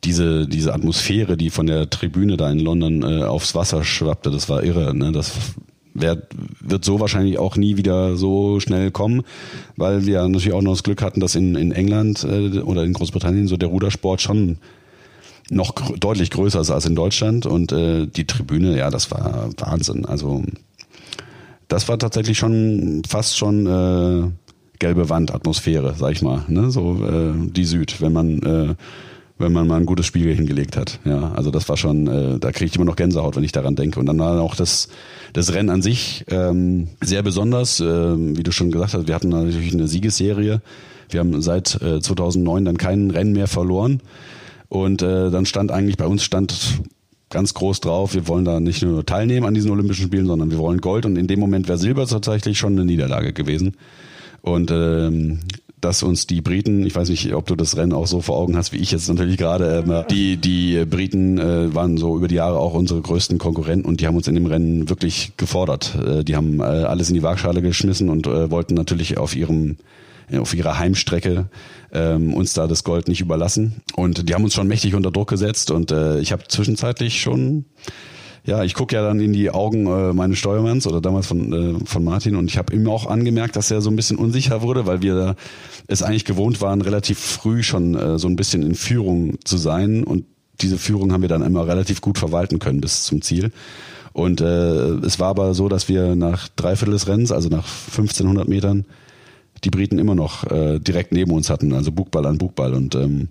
[0.04, 4.48] diese diese Atmosphäre, die von der Tribüne da in London äh, aufs Wasser schwappte, das
[4.48, 4.96] war irre.
[4.96, 5.12] Ne?
[5.12, 5.34] Das
[5.94, 6.22] wär,
[6.60, 9.24] wird so wahrscheinlich auch nie wieder so schnell kommen,
[9.76, 12.94] weil wir natürlich auch noch das Glück hatten, dass in, in England äh, oder in
[12.94, 14.58] Großbritannien so der Rudersport schon
[15.50, 19.50] noch gr deutlich größer ist als in Deutschland und äh, die Tribüne, ja, das war
[19.58, 20.06] Wahnsinn.
[20.06, 20.44] Also
[21.70, 24.30] das war tatsächlich schon fast schon äh,
[24.80, 26.70] gelbe Wand Atmosphäre, sag ich mal, ne?
[26.72, 28.76] so äh, die Süd, wenn man äh,
[29.40, 31.00] wenn man mal ein gutes Spiel hingelegt hat.
[31.06, 33.76] Ja, also das war schon, äh, da kriege ich immer noch Gänsehaut, wenn ich daran
[33.76, 33.98] denke.
[33.98, 34.90] Und dann war auch das
[35.32, 39.08] das Rennen an sich ähm, sehr besonders, äh, wie du schon gesagt hast.
[39.08, 40.62] Wir hatten natürlich eine Siegesserie.
[41.10, 44.02] Wir haben seit äh, 2009 dann kein Rennen mehr verloren.
[44.68, 46.82] Und äh, dann stand eigentlich bei uns stand
[47.30, 50.58] ganz groß drauf, wir wollen da nicht nur teilnehmen an diesen Olympischen Spielen, sondern wir
[50.58, 51.06] wollen Gold.
[51.06, 53.76] Und in dem Moment wäre Silber tatsächlich schon eine Niederlage gewesen.
[54.42, 55.40] Und ähm,
[55.82, 58.58] dass uns die Briten, ich weiß nicht, ob du das Rennen auch so vor Augen
[58.58, 62.36] hast, wie ich jetzt natürlich gerade, äh, die, die Briten äh, waren so über die
[62.36, 65.96] Jahre auch unsere größten Konkurrenten und die haben uns in dem Rennen wirklich gefordert.
[65.96, 69.78] Äh, die haben äh, alles in die Waagschale geschmissen und äh, wollten natürlich auf ihrem
[70.38, 71.50] auf ihrer Heimstrecke
[71.92, 73.82] ähm, uns da das Gold nicht überlassen.
[73.96, 77.66] Und die haben uns schon mächtig unter Druck gesetzt und äh, ich habe zwischenzeitlich schon
[78.46, 81.86] ja, ich gucke ja dann in die Augen äh, meines Steuermanns oder damals von, äh,
[81.86, 84.86] von Martin und ich habe ihm auch angemerkt, dass er so ein bisschen unsicher wurde,
[84.86, 85.36] weil wir
[85.88, 90.04] es eigentlich gewohnt waren, relativ früh schon äh, so ein bisschen in Führung zu sein
[90.04, 90.26] und
[90.62, 93.52] diese Führung haben wir dann immer relativ gut verwalten können bis zum Ziel.
[94.12, 94.46] Und äh,
[95.06, 98.86] es war aber so, dass wir nach dreiviertel des Rennens, also nach 1500 Metern,
[99.64, 102.74] die Briten immer noch äh, direkt neben uns hatten, also Bugball an Bugball.
[102.74, 103.30] Und ähm,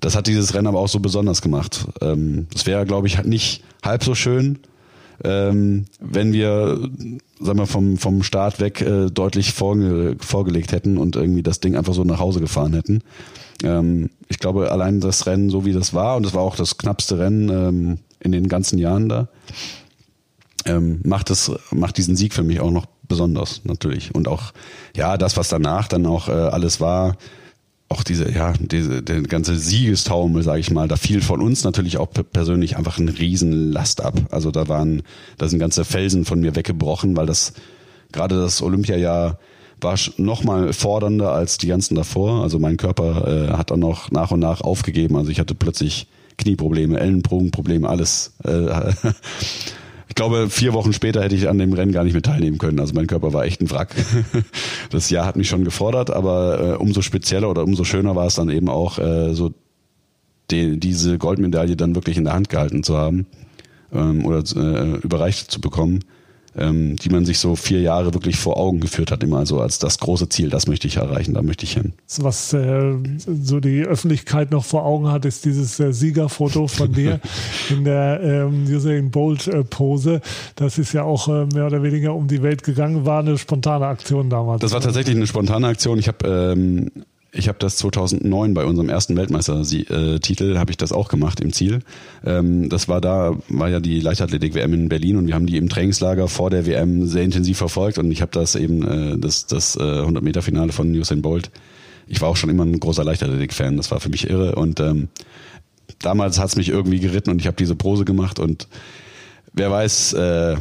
[0.00, 1.86] das hat dieses Rennen aber auch so besonders gemacht.
[2.00, 4.58] Ähm, es wäre, glaube ich, nicht halb so schön,
[5.24, 6.78] ähm, wenn wir,
[7.40, 11.76] sagen wir, vom, vom Start weg äh, deutlich vorge vorgelegt hätten und irgendwie das Ding
[11.76, 13.02] einfach so nach Hause gefahren hätten.
[13.64, 16.78] Ähm, ich glaube, allein das Rennen, so wie das war, und es war auch das
[16.78, 19.28] knappste Rennen ähm, in den ganzen Jahren da,
[20.64, 24.14] ähm, macht es, macht diesen Sieg für mich auch noch besonders, natürlich.
[24.14, 24.52] Und auch,
[24.96, 27.16] ja, das, was danach dann auch äh, alles war,
[27.88, 31.96] auch diese, ja, diese, der ganze Siegestaumel, sage ich mal, da fiel von uns natürlich
[31.96, 34.14] auch persönlich einfach ein Riesenlast ab.
[34.30, 35.02] Also da waren,
[35.38, 37.54] da sind ganze Felsen von mir weggebrochen, weil das
[38.12, 39.38] gerade das Olympiajahr
[39.80, 42.42] war noch mal fordernder als die ganzen davor.
[42.42, 45.16] Also mein Körper äh, hat dann noch nach und nach aufgegeben.
[45.16, 48.32] Also ich hatte plötzlich Knieprobleme, Ellenbogenprobleme, alles.
[48.44, 48.92] Äh,
[50.08, 52.80] ich glaube, vier Wochen später hätte ich an dem Rennen gar nicht mehr teilnehmen können.
[52.80, 53.94] Also mein Körper war echt ein Wrack.
[54.90, 58.36] Das Jahr hat mich schon gefordert, aber äh, umso spezieller oder umso schöner war es
[58.36, 59.52] dann eben auch, äh, so
[60.50, 63.26] die, diese Goldmedaille dann wirklich in der Hand gehalten zu haben
[63.92, 66.00] ähm, oder äh, überreicht zu bekommen
[66.56, 69.78] ähm, die man sich so vier Jahre wirklich vor Augen geführt hat, immer so als
[69.78, 71.92] das große Ziel, das möchte ich erreichen, da möchte ich hin.
[72.18, 72.94] Was äh,
[73.42, 77.20] so die Öffentlichkeit noch vor Augen hat, ist dieses äh, Siegerfoto von dir
[77.70, 80.20] in der ähm, Usain Bolt äh, Pose.
[80.56, 83.86] Das ist ja auch äh, mehr oder weniger um die Welt gegangen, war eine spontane
[83.86, 84.60] Aktion damals.
[84.60, 85.98] Das war tatsächlich eine spontane Aktion.
[85.98, 86.90] Ich habe ähm,
[87.30, 91.80] ich habe das 2009 bei unserem ersten Weltmeistertitel habe ich das auch gemacht im Ziel.
[92.24, 95.58] Ähm, das war da war ja die Leichtathletik WM in Berlin und wir haben die
[95.58, 99.46] im Trainingslager vor der WM sehr intensiv verfolgt und ich habe das eben äh, das
[99.46, 101.50] das äh, 100 Meter Finale von Usain Bolt.
[102.06, 103.76] Ich war auch schon immer ein großer Leichtathletik Fan.
[103.76, 105.08] Das war für mich irre und ähm,
[105.98, 108.68] damals hat's mich irgendwie geritten und ich habe diese Pose gemacht und
[109.58, 110.56] wer weiß, äh,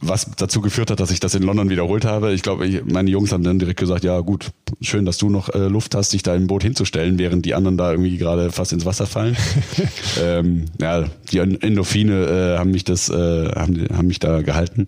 [0.00, 2.32] was dazu geführt hat, dass ich das in London wiederholt habe.
[2.32, 5.66] Ich glaube, meine Jungs haben dann direkt gesagt, ja gut, schön, dass du noch äh,
[5.66, 8.84] Luft hast, dich da im Boot hinzustellen, während die anderen da irgendwie gerade fast ins
[8.84, 9.36] Wasser fallen.
[10.22, 14.86] ähm, ja, die Endorphine äh, haben mich das, äh, haben, haben mich da gehalten.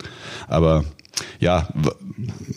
[0.49, 0.85] Aber
[1.41, 1.69] ja,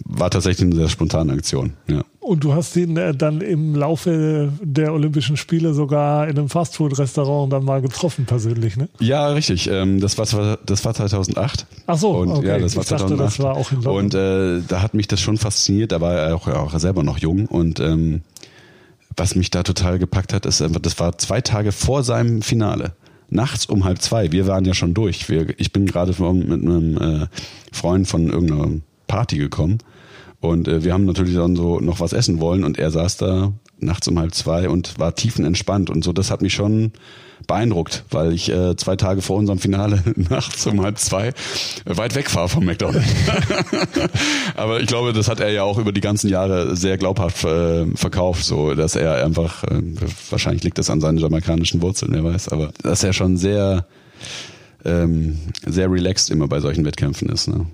[0.05, 1.73] war tatsächlich eine sehr spontane Aktion.
[1.87, 2.03] Ja.
[2.19, 7.51] Und du hast ihn äh, dann im Laufe der Olympischen Spiele sogar in einem Fastfood-Restaurant
[7.51, 8.89] dann mal getroffen persönlich, ne?
[8.99, 9.69] Ja, richtig.
[9.69, 11.65] Ähm, das war das war 2008.
[11.87, 12.47] Ach so, und okay.
[12.47, 13.19] ja, das war ich dachte, 2008.
[13.19, 14.05] das war auch in London.
[14.05, 15.91] Und äh, da hat mich das schon fasziniert.
[15.91, 18.21] Da war er auch, auch selber noch jung und ähm,
[19.17, 22.93] was mich da total gepackt hat, ist einfach, das war zwei Tage vor seinem Finale
[23.29, 24.31] nachts um halb zwei.
[24.31, 25.29] Wir waren ja schon durch.
[25.29, 27.27] Wir, ich bin gerade mit einem äh,
[27.71, 29.79] Freund von irgendeiner Party gekommen
[30.39, 33.53] und äh, wir haben natürlich dann so noch was essen wollen und er saß da
[33.81, 36.13] nachts um halb zwei und war tiefenentspannt und so.
[36.13, 36.91] Das hat mich schon
[37.47, 41.33] beeindruckt, weil ich äh, zwei Tage vor unserem Finale nachts um halb zwei
[41.85, 43.07] weit weg war vom McDonald's.
[44.55, 47.85] Aber ich glaube, das hat er ja auch über die ganzen Jahre sehr glaubhaft äh,
[47.95, 49.81] verkauft, so dass er einfach, äh,
[50.29, 53.85] wahrscheinlich liegt das an seinen jamaikanischen Wurzeln, wer weiß, aber dass er schon sehr
[54.85, 57.47] ähm, sehr relaxed immer bei solchen Wettkämpfen ist.
[57.47, 57.65] Ne?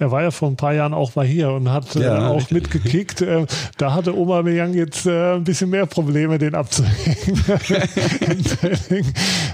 [0.00, 2.36] Er war ja vor ein paar Jahren auch mal hier und hat äh, Ja, auch
[2.36, 2.52] richtig.
[2.52, 3.20] mitgekickt.
[3.20, 3.44] Äh,
[3.76, 6.96] da hatte Oma Meyang jetzt äh, ein bisschen mehr Probleme, den abzuhängen.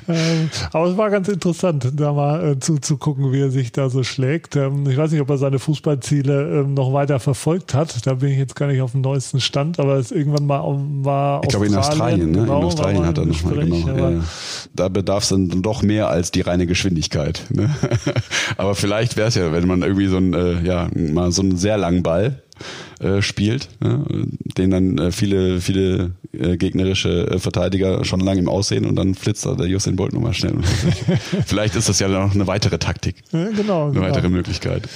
[0.09, 4.05] ähm, aber es war ganz interessant, da mal äh, zuzugucken, wie er sich da so
[4.05, 4.55] schlägt.
[4.55, 8.07] Ähm, ich weiß nicht, ob er seine Fußballziele ähm, noch weiter verfolgt hat.
[8.07, 11.05] Da bin ich jetzt gar nicht auf dem neuesten Stand, aber es irgendwann mal um,
[11.05, 12.43] war Ich glaube in Australien, ne?
[12.43, 13.97] genau, in Australien hat er nochmal, genau.
[13.97, 14.21] Ja, ja.
[14.75, 17.43] Da bedarf es dann doch mehr als die reine Geschwindigkeit.
[17.51, 17.69] Ne?
[18.57, 21.57] Aber vielleicht wäre es ja, wenn man irgendwie so ein, äh, ja, mal so einen
[21.57, 22.43] sehr langen Ball
[23.01, 24.05] äh, spielt, ne?
[24.57, 29.15] den dann äh, viele, viele äh, gegnerische äh, Verteidiger schon lange im Aussehen und dann
[29.15, 30.55] flitzt da der Usain Bolt nochmal schnell.
[31.47, 34.07] vielleicht ist das ja noch eine weitere Taktik, Ja, genau, eine genau.
[34.07, 34.89] weitere Möglichkeit.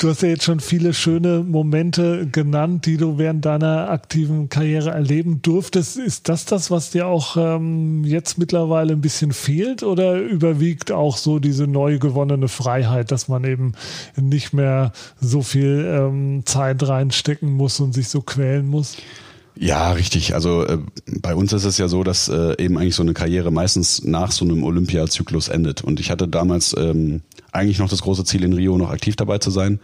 [0.00, 4.92] Du hast ja jetzt schon viele schöne Momente genannt, die du während deiner aktiven Karriere
[4.92, 5.98] erleben durftest.
[5.98, 11.18] Ist das das, was dir auch ähm, jetzt mittlerweile ein bisschen fehlt oder überwiegt auch
[11.18, 13.72] so diese neu gewonnene Freiheit, dass man eben
[14.16, 18.96] nicht mehr so viel ähm, Zeit reinstecken muss und sich so quälen muss?
[19.62, 20.32] Ja, richtig.
[20.32, 20.78] Also äh,
[21.20, 24.32] bei uns ist es ja so, dass äh, eben eigentlich so eine Karriere meistens nach
[24.32, 25.84] so einem Olympiazyklus endet.
[25.84, 27.20] Und ich hatte damals ähm,
[27.52, 29.78] eigentlich noch das große Ziel, in Rio noch aktiv dabei zu sein.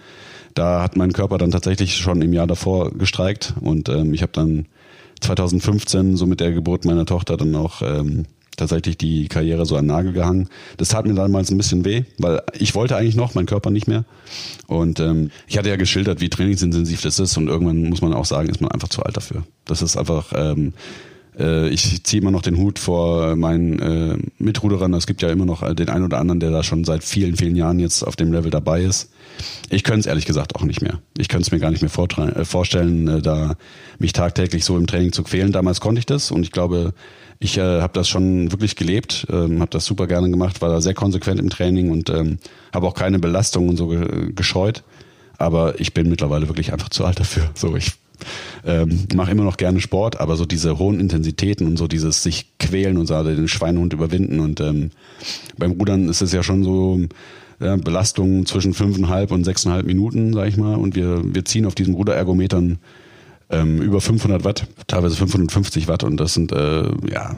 [0.54, 4.32] Da hat mein Körper dann tatsächlich schon im Jahr davor gestreikt und ähm, ich habe
[4.32, 4.64] dann
[5.20, 8.24] 2015 so mit der Geburt meiner Tochter dann auch ähm,
[8.56, 10.48] tatsächlich die Karriere so an Nagel gehangen.
[10.76, 13.86] Das tat mir damals ein bisschen weh, weil ich wollte eigentlich noch, mein Körper nicht
[13.86, 14.04] mehr.
[14.66, 18.24] Und ähm, ich hatte ja geschildert, wie trainingsintensiv das ist und irgendwann muss man auch
[18.24, 19.44] sagen, ist man einfach zu alt dafür.
[19.64, 20.72] Das ist einfach, ähm,
[21.38, 24.94] äh, ich ziehe immer noch den Hut vor meinen äh, Mitruderern.
[24.94, 27.56] Es gibt ja immer noch den einen oder anderen, der da schon seit vielen, vielen
[27.56, 29.10] Jahren jetzt auf dem Level dabei ist.
[29.68, 31.00] Ich könnte es ehrlich gesagt auch nicht mehr.
[31.18, 33.56] Ich könnte es mir gar nicht mehr äh, vorstellen, äh, da
[33.98, 35.52] mich tagtäglich so im Training zu quälen.
[35.52, 36.94] Damals konnte ich das und ich glaube,
[37.38, 40.80] ich äh, habe das schon wirklich gelebt, ähm, habe das super gerne gemacht, war da
[40.80, 42.38] sehr konsequent im Training und ähm,
[42.72, 44.82] habe auch keine Belastungen so ge gescheut.
[45.38, 47.50] Aber ich bin mittlerweile wirklich einfach zu alt dafür.
[47.54, 47.92] So, ich
[48.64, 52.46] ähm, mache immer noch gerne Sport, aber so diese hohen Intensitäten und so dieses sich
[52.58, 54.90] quälen und so den Schweinehund überwinden und ähm,
[55.58, 57.00] beim Rudern ist es ja schon so
[57.60, 61.74] ja, Belastungen zwischen fünfeinhalb und sechseinhalb Minuten, sag ich mal, und wir wir ziehen auf
[61.74, 62.78] diesen Ruderergometern
[63.50, 67.36] ähm, über 500 Watt, teilweise 550 Watt und das sind äh, ja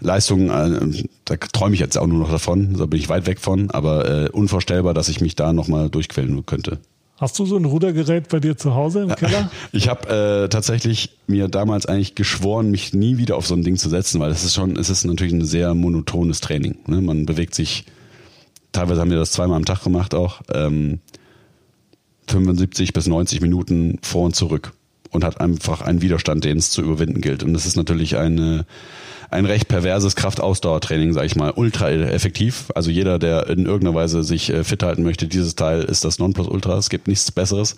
[0.00, 3.40] Leistungen, äh, da träume ich jetzt auch nur noch davon, da bin ich weit weg
[3.40, 6.78] von, aber äh, unvorstellbar, dass ich mich da nochmal durchquälen könnte.
[7.16, 9.50] Hast du so ein Rudergerät bei dir zu Hause im Keller?
[9.72, 13.76] Ich habe äh, tatsächlich mir damals eigentlich geschworen, mich nie wieder auf so ein Ding
[13.76, 16.76] zu setzen, weil es ist schon, es ist natürlich ein sehr monotones Training.
[16.86, 17.00] Ne?
[17.00, 17.84] Man bewegt sich,
[18.72, 20.98] teilweise haben wir das zweimal am Tag gemacht auch, ähm,
[22.26, 24.73] 75 bis 90 Minuten vor und zurück
[25.14, 27.42] und hat einfach einen Widerstand, den es zu überwinden gilt.
[27.42, 28.66] Und das ist natürlich eine
[29.30, 32.70] ein recht perverses Kraftausdauertraining, sag ich mal, ultra effektiv.
[32.74, 36.20] Also jeder, der in irgendeiner Weise sich äh, fit halten möchte, dieses Teil ist das
[36.20, 36.78] Nonplusultra.
[36.78, 37.74] Es gibt nichts Besseres.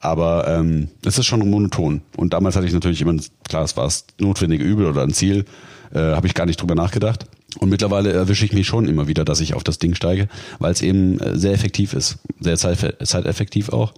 [0.00, 2.02] Aber ähm, es ist schon monoton.
[2.16, 3.14] Und damals hatte ich natürlich immer,
[3.48, 5.46] klar, es war das notwendige Übel oder ein Ziel,
[5.94, 7.24] äh, habe ich gar nicht drüber nachgedacht.
[7.58, 10.72] Und mittlerweile erwische ich mich schon immer wieder, dass ich auf das Ding steige, weil
[10.72, 12.18] es eben äh, sehr effektiv ist.
[12.38, 13.94] Sehr zeiteffektiv auch.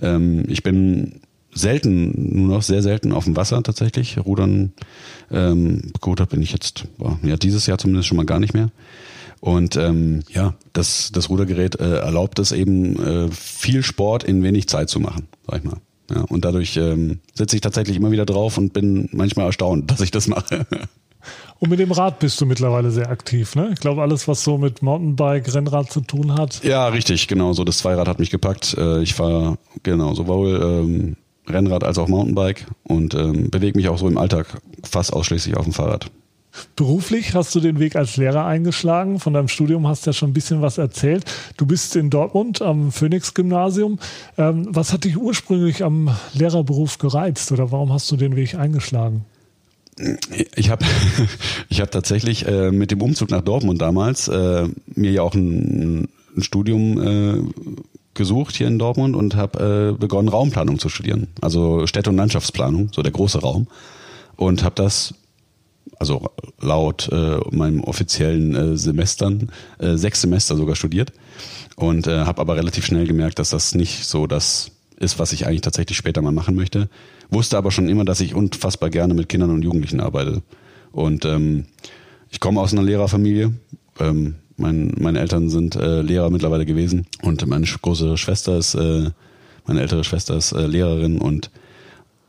[0.00, 1.20] Ähm, ich bin
[1.56, 4.18] selten, nur noch sehr selten auf dem Wasser tatsächlich.
[4.18, 4.72] Rudern,
[5.30, 8.70] ähm, gerudert bin ich jetzt, boah, ja, dieses Jahr zumindest schon mal gar nicht mehr.
[9.40, 14.68] Und ähm, ja, das, das Rudergerät äh, erlaubt es eben, äh, viel Sport in wenig
[14.68, 15.76] Zeit zu machen, sag ich mal.
[16.10, 20.00] Ja, und dadurch ähm, sitze ich tatsächlich immer wieder drauf und bin manchmal erstaunt, dass
[20.00, 20.66] ich das mache.
[21.58, 23.70] Und mit dem Rad bist du mittlerweile sehr aktiv, ne?
[23.72, 26.62] Ich glaube, alles, was so mit Mountainbike, Rennrad zu tun hat.
[26.62, 27.52] Ja, richtig, genau.
[27.54, 28.76] So das Zweirad hat mich gepackt.
[28.78, 31.16] Äh, ich fahre genau sowohl ähm,
[31.48, 35.64] Rennrad als auch Mountainbike und ähm, bewege mich auch so im Alltag fast ausschließlich auf
[35.64, 36.10] dem Fahrrad.
[36.74, 39.20] Beruflich hast du den Weg als Lehrer eingeschlagen.
[39.20, 41.24] Von deinem Studium hast du ja schon ein bisschen was erzählt.
[41.56, 43.98] Du bist in Dortmund am Phoenix-Gymnasium.
[44.38, 49.24] Ähm, was hat dich ursprünglich am Lehrerberuf gereizt oder warum hast du den Weg eingeschlagen?
[50.54, 50.84] Ich habe
[51.68, 56.08] ich hab tatsächlich äh, mit dem Umzug nach Dortmund damals äh, mir ja auch ein,
[56.36, 57.42] ein Studium äh,
[58.16, 61.28] gesucht hier in Dortmund und habe äh, begonnen, Raumplanung zu studieren.
[61.40, 63.68] Also Städte- und Landschaftsplanung, so der große Raum.
[64.36, 65.14] Und habe das,
[65.98, 66.28] also
[66.60, 71.12] laut äh, meinem offiziellen äh, Semestern, äh, sechs Semester sogar studiert.
[71.76, 75.46] Und äh, habe aber relativ schnell gemerkt, dass das nicht so das ist, was ich
[75.46, 76.88] eigentlich tatsächlich später mal machen möchte.
[77.30, 80.42] Wusste aber schon immer, dass ich unfassbar gerne mit Kindern und Jugendlichen arbeite.
[80.92, 81.66] Und ähm,
[82.30, 83.52] ich komme aus einer Lehrerfamilie.
[84.00, 89.10] Ähm, mein, meine Eltern sind äh, Lehrer mittlerweile gewesen und meine große Schwester ist, äh,
[89.66, 91.50] meine ältere Schwester ist äh, Lehrerin und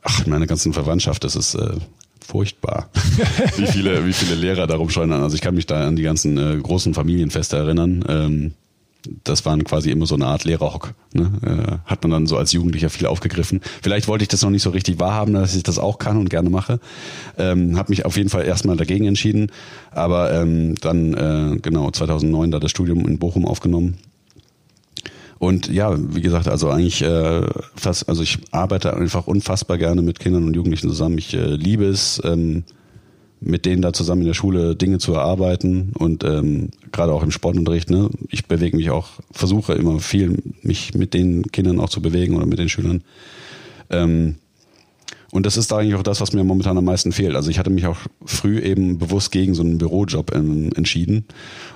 [0.02, 1.72] ach, meine ganzen Verwandtschaft, das ist äh,
[2.20, 2.90] furchtbar,
[3.56, 5.12] wie viele, wie viele Lehrer darum scheuen.
[5.12, 8.04] Also ich kann mich da an die ganzen äh, großen Familienfeste erinnern.
[8.08, 8.52] Ähm,
[9.24, 10.94] das waren quasi immer so eine Art Lehrerhock.
[11.14, 11.30] Ne?
[11.42, 13.60] Äh, hat man dann so als Jugendlicher viel aufgegriffen.
[13.82, 16.30] Vielleicht wollte ich das noch nicht so richtig wahrhaben, dass ich das auch kann und
[16.30, 16.80] gerne mache.
[17.38, 19.52] Ähm, habe mich auf jeden Fall erstmal dagegen entschieden.
[19.92, 23.98] Aber ähm, dann, äh, genau, 2009 da das Studium in Bochum aufgenommen.
[25.38, 27.42] Und ja, wie gesagt, also eigentlich äh,
[27.76, 31.18] fast, also ich arbeite einfach unfassbar gerne mit Kindern und Jugendlichen zusammen.
[31.18, 32.64] Ich äh, liebe es, ähm,
[33.40, 37.30] mit denen da zusammen in der Schule Dinge zu erarbeiten und ähm, gerade auch im
[37.30, 42.02] Sportunterricht, ne, ich bewege mich auch, versuche immer viel, mich mit den Kindern auch zu
[42.02, 43.02] bewegen oder mit den Schülern.
[43.90, 44.36] Ähm,
[45.30, 47.36] Und das ist eigentlich auch das, was mir momentan am meisten fehlt.
[47.36, 51.26] Also ich hatte mich auch früh eben bewusst gegen so einen Bürojob ähm, entschieden.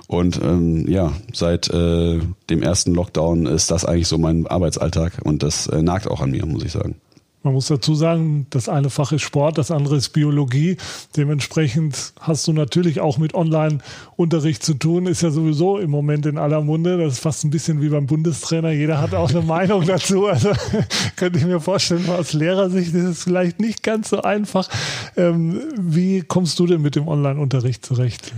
[0.07, 5.43] Und ähm, ja, seit äh, dem ersten Lockdown ist das eigentlich so mein Arbeitsalltag und
[5.43, 6.95] das äh, nagt auch an mir, muss ich sagen.
[7.43, 10.77] Man muss dazu sagen, das eine Fach ist Sport, das andere ist Biologie.
[11.17, 15.07] Dementsprechend hast du natürlich auch mit Online-Unterricht zu tun.
[15.07, 16.97] Ist ja sowieso im Moment in aller Munde.
[16.97, 18.71] Das ist fast ein bisschen wie beim Bundestrainer.
[18.71, 20.27] Jeder hat auch eine Meinung dazu.
[20.27, 20.53] Also
[21.17, 24.69] könnte ich mir vorstellen, aus Lehrersicht ist es vielleicht nicht ganz so einfach.
[25.17, 28.33] Ähm, wie kommst du denn mit dem Online-Unterricht zurecht?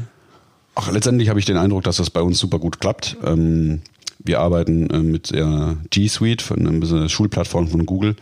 [0.74, 3.18] Ach, letztendlich habe ich den Eindruck, dass das bei uns super gut klappt.
[3.24, 3.82] Ähm
[4.20, 8.16] wir arbeiten äh, mit der G Suite, von einer Schulplattform von Google.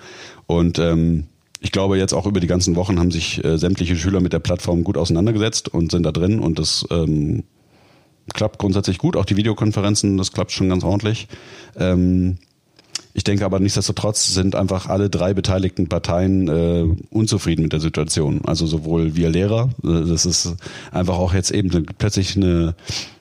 [0.47, 1.25] Und ähm,
[1.59, 4.39] ich glaube, jetzt auch über die ganzen Wochen haben sich äh, sämtliche Schüler mit der
[4.39, 7.43] Plattform gut auseinandergesetzt und sind da drin und das ähm,
[8.33, 9.15] klappt grundsätzlich gut.
[9.15, 11.27] Auch die Videokonferenzen, das klappt schon ganz ordentlich.
[11.77, 12.37] Ähm,
[13.13, 18.41] ich denke aber nichtsdestotrotz sind einfach alle drei beteiligten Parteien äh, unzufrieden mit der Situation.
[18.43, 20.55] Also sowohl wir Lehrer, äh, das ist
[20.91, 22.75] einfach auch jetzt eben plötzlich eine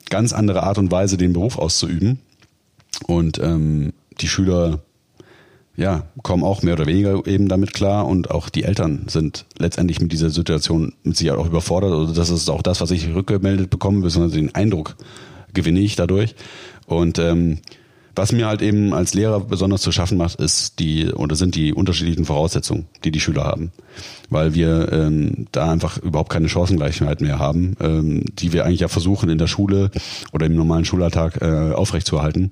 [0.09, 2.19] ganz andere Art und Weise, den Beruf auszuüben.
[3.07, 4.81] Und ähm, die Schüler
[5.75, 9.99] ja, kommen auch mehr oder weniger eben damit klar und auch die Eltern sind letztendlich
[9.99, 11.91] mit dieser Situation mit sich auch überfordert.
[11.91, 14.95] Also das ist auch das, was ich rückgemeldet bekomme, beziehungsweise den Eindruck
[15.53, 16.35] gewinne ich dadurch.
[16.85, 17.59] Und ähm,
[18.15, 21.73] was mir halt eben als Lehrer besonders zu schaffen macht, ist die oder sind die
[21.73, 23.71] unterschiedlichen Voraussetzungen, die die Schüler haben,
[24.29, 28.87] weil wir ähm, da einfach überhaupt keine Chancengleichheit mehr haben, ähm, die wir eigentlich ja
[28.87, 29.89] versuchen in der Schule
[30.31, 32.51] oder im normalen Schulalltag äh, aufrechtzuerhalten.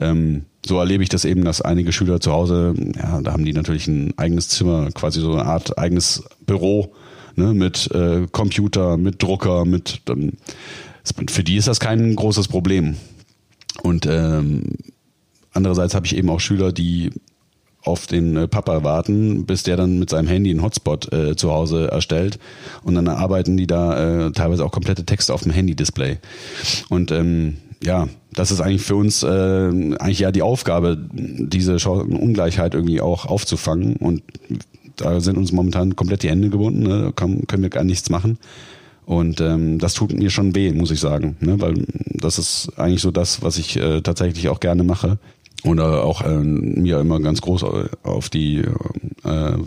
[0.00, 3.52] Ähm, so erlebe ich das eben, dass einige Schüler zu Hause, ja, da haben die
[3.52, 6.92] natürlich ein eigenes Zimmer, quasi so eine Art eigenes Büro
[7.36, 10.32] ne, mit äh, Computer, mit Drucker, mit dann,
[11.28, 12.96] für die ist das kein großes Problem.
[13.82, 14.62] Und ähm,
[15.56, 17.10] andererseits habe ich eben auch Schüler, die
[17.82, 21.52] auf den äh, Papa warten, bis der dann mit seinem Handy einen Hotspot äh, zu
[21.52, 22.38] Hause erstellt
[22.82, 26.18] und dann arbeiten die da äh, teilweise auch komplette Texte auf dem Handy-Display.
[26.88, 32.74] Und ähm, ja, das ist eigentlich für uns äh, eigentlich ja die Aufgabe, diese Ungleichheit
[32.74, 33.96] irgendwie auch aufzufangen.
[33.96, 34.22] Und
[34.96, 37.12] da sind uns momentan komplett die Hände gebunden, ne?
[37.14, 38.38] können wir gar nichts machen.
[39.04, 41.60] Und ähm, das tut mir schon weh, muss ich sagen, ne?
[41.60, 45.18] weil das ist eigentlich so das, was ich äh, tatsächlich auch gerne mache.
[45.64, 47.64] Oder auch äh, mir immer ganz groß
[48.02, 48.64] auf die
[49.24, 49.58] äh,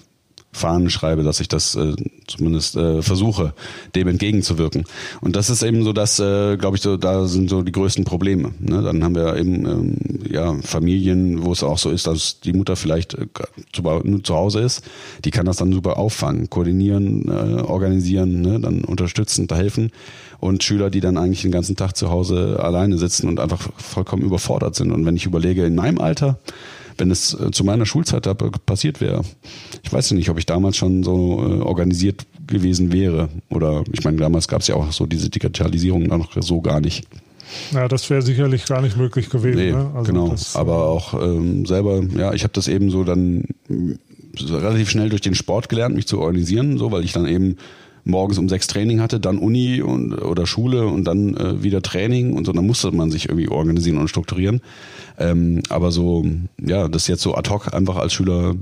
[0.60, 1.96] Fahnen schreibe, dass ich das äh,
[2.28, 3.54] zumindest äh, versuche,
[3.96, 4.84] dem entgegenzuwirken.
[5.22, 8.04] Und das ist eben so, dass, äh, glaube ich, so, da sind so die größten
[8.04, 8.52] Probleme.
[8.60, 8.82] Ne?
[8.84, 9.98] Dann haben wir eben ähm,
[10.30, 13.28] ja Familien, wo es auch so ist, dass die Mutter vielleicht äh,
[13.74, 14.84] zu, nur zu Hause ist.
[15.26, 18.60] Die kann das dann super auffangen, koordinieren, äh, organisieren, ne?
[18.60, 19.92] dann unterstützen, da helfen.
[20.40, 24.24] Und Schüler, die dann eigentlich den ganzen Tag zu Hause alleine sitzen und einfach vollkommen
[24.24, 24.92] überfordert sind.
[24.92, 26.38] Und wenn ich überlege, in meinem Alter,
[27.00, 29.24] wenn es äh, zu meiner Schulzeit da passiert wäre.
[29.84, 33.30] Ich weiß nicht, ob ich damals schon so äh, organisiert gewesen wäre.
[33.50, 37.08] Oder ich meine, damals gab es ja auch so diese Digitalisierung noch so gar nicht.
[37.72, 39.58] Ja, das wäre sicherlich gar nicht möglich gewesen.
[39.58, 39.92] Nee, ne?
[39.96, 40.30] also genau.
[40.30, 43.46] Das, Aber auch ähm, selber, ja, ich habe das eben so dann
[44.40, 47.58] relativ schnell durch den Sport gelernt, mich zu organisieren, so, weil ich dann eben
[48.04, 52.34] morgens um sechs Training hatte, dann Uni und, oder Schule und dann äh, wieder Training
[52.34, 52.52] und so.
[52.52, 54.62] Dann musste man sich irgendwie organisieren und strukturieren.
[55.18, 56.26] Ähm, aber so,
[56.62, 58.56] ja, das jetzt so ad hoc einfach als Schüler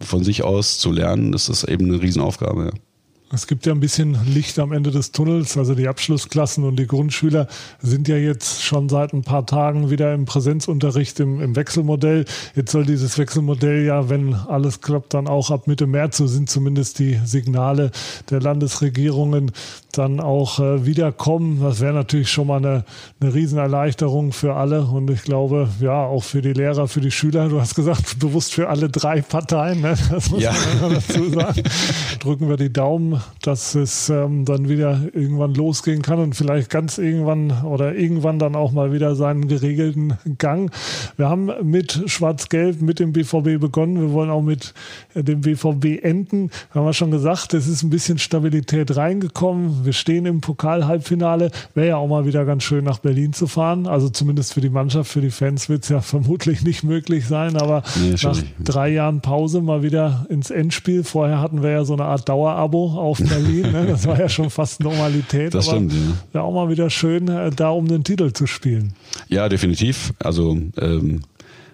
[0.00, 2.64] von sich aus zu lernen, das ist eben eine Riesenaufgabe.
[2.66, 2.89] Ja.
[3.32, 5.56] Es gibt ja ein bisschen Licht am Ende des Tunnels.
[5.56, 7.46] Also die Abschlussklassen und die Grundschüler
[7.80, 12.24] sind ja jetzt schon seit ein paar Tagen wieder im Präsenzunterricht im, im Wechselmodell.
[12.56, 16.50] Jetzt soll dieses Wechselmodell ja, wenn alles klappt, dann auch ab Mitte März, so sind
[16.50, 17.92] zumindest die Signale
[18.30, 19.52] der Landesregierungen,
[19.92, 21.60] dann auch äh, wiederkommen.
[21.62, 22.84] Das wäre natürlich schon mal eine,
[23.20, 24.82] eine Riesenerleichterung für alle.
[24.82, 27.48] Und ich glaube, ja, auch für die Lehrer, für die Schüler.
[27.48, 29.82] Du hast gesagt, bewusst für alle drei Parteien.
[29.82, 29.96] Ne?
[30.10, 30.52] Das muss ja.
[30.80, 31.62] man dazu sagen.
[32.20, 36.98] Drücken wir die Daumen dass es ähm, dann wieder irgendwann losgehen kann und vielleicht ganz
[36.98, 40.70] irgendwann oder irgendwann dann auch mal wieder seinen geregelten Gang.
[41.16, 44.00] Wir haben mit Schwarz-Gelb, mit dem BVB begonnen.
[44.00, 44.74] Wir wollen auch mit
[45.14, 46.50] äh, dem BVB enden.
[46.72, 49.84] Wir haben ja schon gesagt, es ist ein bisschen Stabilität reingekommen.
[49.84, 51.50] Wir stehen im Pokal-Halbfinale.
[51.74, 53.86] Wäre ja auch mal wieder ganz schön, nach Berlin zu fahren.
[53.86, 57.56] Also zumindest für die Mannschaft, für die Fans wird es ja vermutlich nicht möglich sein.
[57.56, 61.04] Aber nee, nach drei Jahren Pause mal wieder ins Endspiel.
[61.04, 63.72] Vorher hatten wir ja so eine Art Dauerabo auf Berlin.
[63.72, 63.86] Ne?
[63.86, 65.54] Das war ja schon fast Normalität.
[65.54, 65.92] Das stimmt,
[66.32, 66.42] ja.
[66.42, 68.94] Auch mal wieder schön, äh, da um den Titel zu spielen.
[69.28, 70.12] Ja, definitiv.
[70.18, 71.22] Also ähm,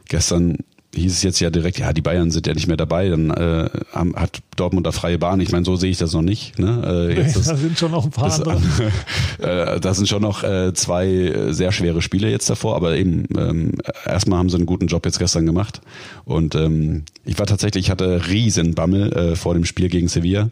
[0.09, 0.59] gestern
[1.03, 3.68] hieß es jetzt ja direkt, ja, die Bayern sind ja nicht mehr dabei, dann äh,
[4.14, 5.40] hat Dortmund da freie Bahn.
[5.40, 6.59] Ich meine, so sehe ich das noch nicht.
[6.59, 7.09] Ne?
[7.11, 8.92] Äh, jetzt das, da sind schon noch ein paar andere.
[9.38, 13.72] äh, da sind schon noch äh, zwei sehr schwere Spiele jetzt davor, aber eben ähm,
[14.05, 15.80] erstmal haben sie einen guten Job jetzt gestern gemacht.
[16.24, 20.51] Und ähm, ich war tatsächlich, ich hatte riesen Bammel äh, vor dem Spiel gegen Sevilla.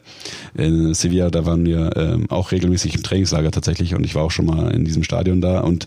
[0.54, 4.30] In Sevilla, da waren wir äh, auch regelmäßig im Trainingslager tatsächlich und ich war auch
[4.30, 5.86] schon mal in diesem Stadion da und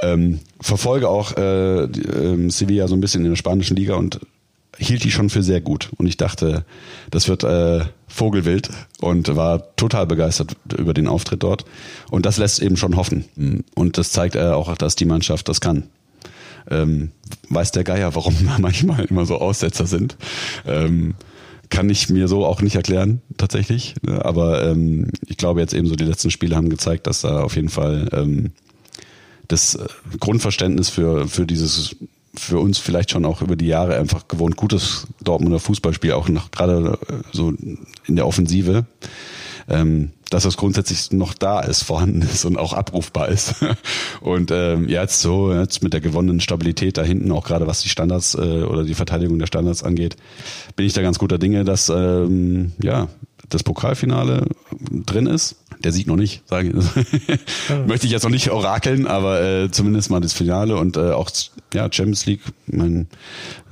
[0.00, 4.20] ähm, verfolge auch äh, äh, Sevilla so ein bisschen in der spanischen Liga und
[4.78, 5.90] hielt die schon für sehr gut.
[5.96, 6.64] Und ich dachte,
[7.10, 8.70] das wird äh, Vogelwild
[9.00, 11.64] und war total begeistert über den Auftritt dort.
[12.10, 13.66] Und das lässt eben schon hoffen.
[13.74, 15.84] Und das zeigt äh, auch, dass die Mannschaft das kann.
[16.70, 17.10] Ähm,
[17.48, 20.16] weiß der Geier, warum manchmal immer so Aussetzer sind.
[20.66, 21.14] Ähm,
[21.70, 23.94] kann ich mir so auch nicht erklären, tatsächlich.
[24.06, 27.56] Aber ähm, ich glaube jetzt eben so die letzten Spiele haben gezeigt, dass da auf
[27.56, 28.52] jeden Fall ähm,
[29.48, 29.86] das äh,
[30.20, 31.96] Grundverständnis für, für dieses
[32.34, 36.50] für uns vielleicht schon auch über die Jahre einfach gewohnt gutes Dortmunder Fußballspiel, auch noch
[36.50, 37.52] gerade äh, so
[38.06, 38.86] in der Offensive,
[39.68, 43.54] ähm, dass das grundsätzlich noch da ist, vorhanden ist und auch abrufbar ist.
[44.20, 47.88] Und ähm, jetzt so, jetzt mit der gewonnenen Stabilität da hinten, auch gerade was die
[47.88, 50.16] Standards äh, oder die Verteidigung der Standards angeht,
[50.76, 53.08] bin ich da ganz guter Dinge, dass ähm, ja
[53.48, 54.46] das Pokalfinale
[54.90, 55.56] drin ist.
[55.84, 56.74] Der Sieg noch nicht, sage ich.
[57.86, 61.30] Möchte ich jetzt noch nicht orakeln, aber äh, zumindest mal das Finale und äh, auch
[61.72, 63.06] ja, Champions League, mein,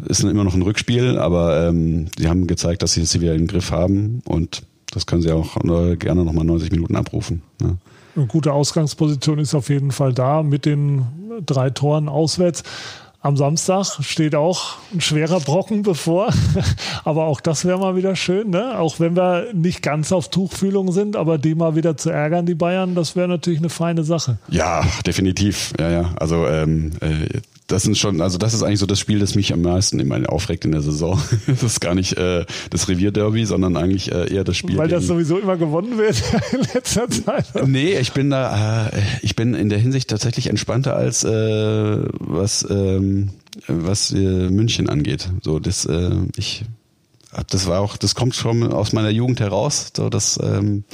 [0.06, 3.46] ist immer noch ein Rückspiel, aber ähm, sie haben gezeigt, dass sie es wieder im
[3.46, 7.42] Griff haben und das können sie auch äh, gerne nochmal 90 Minuten abrufen.
[7.60, 7.76] Ja.
[8.14, 11.04] Eine gute Ausgangsposition ist auf jeden Fall da mit den
[11.44, 12.62] drei Toren auswärts.
[13.26, 16.32] Am Samstag steht auch ein schwerer Brocken bevor.
[17.04, 18.78] aber auch das wäre mal wieder schön, ne?
[18.78, 22.54] Auch wenn wir nicht ganz auf Tuchfühlung sind, aber die mal wieder zu ärgern, die
[22.54, 24.38] Bayern, das wäre natürlich eine feine Sache.
[24.46, 25.72] Ja, definitiv.
[25.76, 26.14] Ja, ja.
[26.20, 29.52] Also ähm, äh, das sind schon, also das ist eigentlich so das Spiel, das mich
[29.52, 31.20] am meisten immer aufregt in der Saison.
[31.46, 34.76] das ist gar nicht äh, das Revierderby, sondern eigentlich äh, eher das Spiel.
[34.76, 37.46] Weil das sowieso immer gewonnen wird in letzter Zeit.
[37.66, 42.66] Nee, ich bin da, äh, ich bin in der Hinsicht tatsächlich entspannter als äh, was
[42.68, 43.30] ähm,
[43.66, 45.30] was äh, München angeht.
[45.42, 46.64] So, das äh, ich
[47.50, 49.92] das war auch, das kommt schon aus meiner Jugend heraus.
[49.94, 50.84] So, das ähm,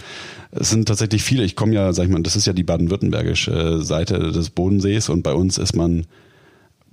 [0.50, 1.44] es sind tatsächlich viele.
[1.44, 5.22] Ich komme ja, sag ich mal, das ist ja die baden-württembergische Seite des Bodensees und
[5.22, 6.06] bei uns ist man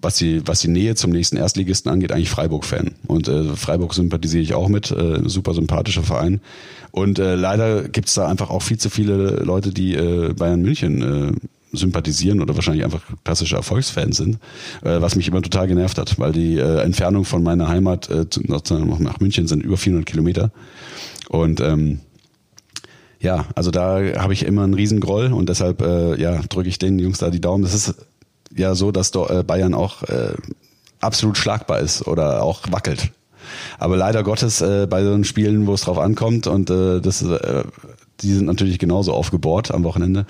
[0.01, 2.91] was die, was die Nähe zum nächsten Erstligisten angeht, eigentlich Freiburg-Fan.
[3.07, 6.41] Und äh, Freiburg sympathisiere ich auch mit, äh, super sympathischer Verein.
[6.91, 11.01] Und äh, leider gibt's da einfach auch viel zu viele Leute, die äh, Bayern München
[11.01, 11.31] äh,
[11.71, 14.35] sympathisieren oder wahrscheinlich einfach klassische Erfolgsfans sind,
[14.83, 18.25] äh, was mich immer total genervt hat, weil die äh, Entfernung von meiner Heimat äh,
[18.47, 20.51] nach München sind über 400 Kilometer.
[21.29, 21.99] Und ähm,
[23.19, 26.97] ja, also da habe ich immer einen Riesengroll und deshalb äh, ja drücke ich den
[26.99, 27.63] Jungs da die Daumen.
[27.63, 27.95] Das ist
[28.55, 30.33] ja so, dass äh, Bayern auch äh,
[30.99, 33.11] absolut schlagbar ist oder auch wackelt.
[33.77, 37.63] Aber leider Gottes äh, bei so Spielen, wo es drauf ankommt und äh, das, äh,
[38.21, 40.25] die sind natürlich genauso aufgebohrt am Wochenende.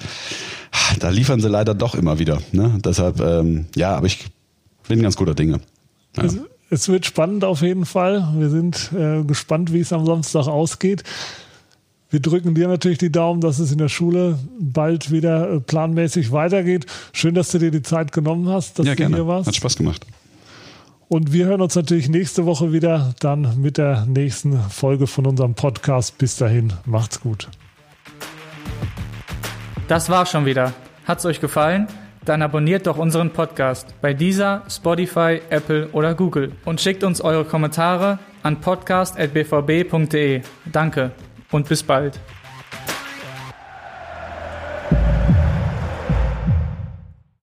[1.00, 2.40] Da liefern sie leider doch immer wieder.
[2.52, 2.80] Ne?
[2.84, 4.28] Deshalb, ähm, ja, aber ich
[4.88, 5.60] bin ganz guter Dinge.
[6.16, 6.24] Ja.
[6.24, 6.38] Es,
[6.70, 8.28] es, wird spannend auf jeden Fall.
[8.38, 11.04] Wir sind äh, gespannt, wie es am Samstag ausgeht.
[12.12, 16.32] Wir drücken dir natürlich die Daumen, dass es in der Schule bald wieder äh, planmäßig
[16.32, 16.88] weitergeht.
[17.14, 19.16] Schön, dass du dir die Zeit genommen hast, dass ja, du gerne.
[19.18, 19.48] hier warst.
[19.48, 20.08] Hat Spaß gemacht.
[21.08, 25.54] Und wir hören uns natürlich nächste Woche wieder, dann mit der nächsten Folge von unserem
[25.54, 26.18] Podcast.
[26.18, 27.48] Bis dahin, macht's gut.
[29.88, 30.74] Das war's schon wieder.
[31.06, 31.88] Hat's euch gefallen?
[32.26, 37.46] Dann abonniert doch unseren Podcast bei dieser, Spotify, Apple oder Google und schickt uns eure
[37.46, 40.42] Kommentare an podcast.bvb.de.
[40.72, 41.12] Danke
[41.52, 42.20] und bis bald.